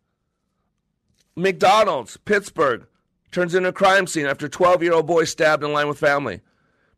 [1.36, 2.86] McDonald's, Pittsburgh,
[3.30, 6.40] turns into a crime scene after 12 year old boy stabbed in line with family.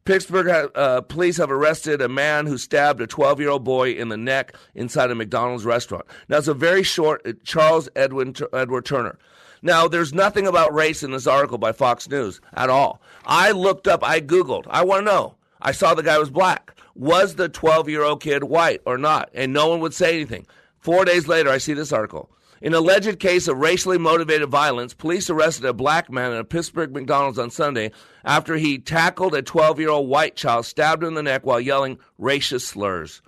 [0.05, 4.09] Pittsburgh uh, police have arrested a man who stabbed a 12 year old boy in
[4.09, 6.07] the neck inside a McDonald's restaurant.
[6.29, 9.19] Now, it's a very short uh, Charles Edwin, Edward Turner.
[9.63, 13.01] Now, there's nothing about race in this article by Fox News at all.
[13.25, 15.35] I looked up, I Googled, I want to know.
[15.61, 16.75] I saw the guy was black.
[16.95, 19.31] Was the 12 year old kid white or not?
[19.35, 20.47] And no one would say anything.
[20.79, 22.31] Four days later, I see this article.
[22.63, 26.93] In alleged case of racially motivated violence, police arrested a black man at a Pittsburgh
[26.93, 27.91] McDonald's on Sunday
[28.23, 31.61] after he tackled a 12 year old white child, stabbed him in the neck while
[31.61, 33.23] yelling racist slurs.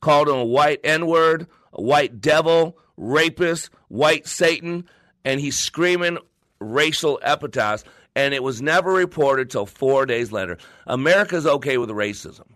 [0.00, 4.88] Called him a white N word, a white devil, rapist, white Satan,
[5.24, 6.18] and he's screaming
[6.60, 10.58] racial epithets, and it was never reported till four days later.
[10.86, 12.46] America's okay with racism.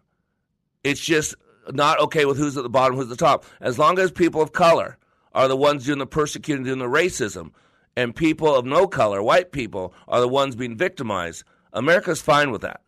[0.83, 1.35] It's just
[1.71, 3.45] not okay with who's at the bottom, who's at the top.
[3.61, 4.99] As long as people of color
[5.35, 7.53] are the ones doing the persecuting, doing the racism,
[7.97, 12.63] and people of no color, white people, are the ones being victimized, America's fine with
[12.63, 12.81] that.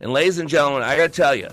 [0.00, 1.48] And ladies and gentlemen, I gotta tell you,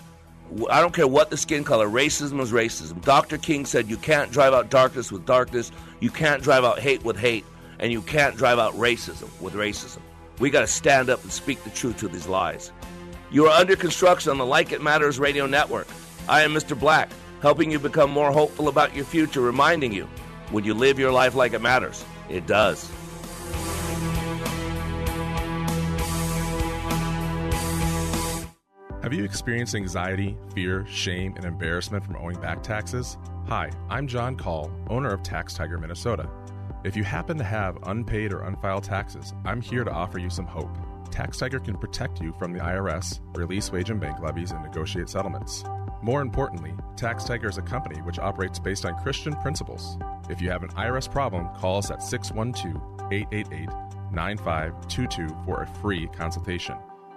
[0.69, 3.01] I don't care what the skin color, racism is racism.
[3.03, 3.37] Dr.
[3.37, 7.17] King said you can't drive out darkness with darkness, you can't drive out hate with
[7.17, 7.45] hate,
[7.83, 9.99] and you can't drive out racism with racism.
[10.39, 12.71] We got to stand up and speak the truth to these lies.
[13.29, 15.87] You are under construction on the Like It Matters radio network.
[16.29, 16.79] I am Mr.
[16.79, 17.11] Black,
[17.41, 20.07] helping you become more hopeful about your future, reminding you
[20.51, 22.89] when you live your life like it matters, it does.
[29.01, 33.17] Have you experienced anxiety, fear, shame, and embarrassment from owing back taxes?
[33.49, 36.29] Hi, I'm John Call, owner of Tax Tiger Minnesota.
[36.83, 40.45] If you happen to have unpaid or unfiled taxes, I'm here to offer you some
[40.45, 40.77] hope.
[41.11, 45.07] Tax Tiger can protect you from the IRS, release wage and bank levies, and negotiate
[45.07, 45.63] settlements.
[46.01, 49.97] More importantly, Tax Tiger is a company which operates based on Christian principles.
[50.29, 53.69] If you have an IRS problem, call us at 612 888
[54.11, 56.75] 9522 for a free consultation.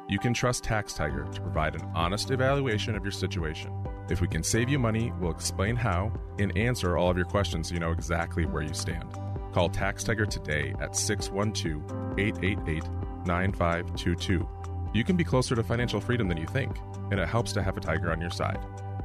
[0.08, 3.72] You can trust Tax Tiger to provide an honest evaluation of your situation.
[4.08, 7.68] If we can save you money, we'll explain how and answer all of your questions
[7.68, 9.08] so you know exactly where you stand.
[9.56, 12.84] Call Tax Tiger today at 612 888
[13.24, 14.46] 9522.
[14.92, 16.76] You can be closer to financial freedom than you think,
[17.10, 18.58] and it helps to have a tiger on your side.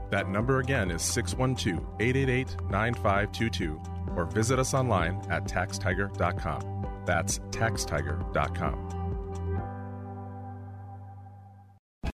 [0.10, 3.82] That number again is 612 888 9522,
[4.18, 6.86] or visit us online at taxtiger.com.
[7.06, 9.01] That's taxtiger.com.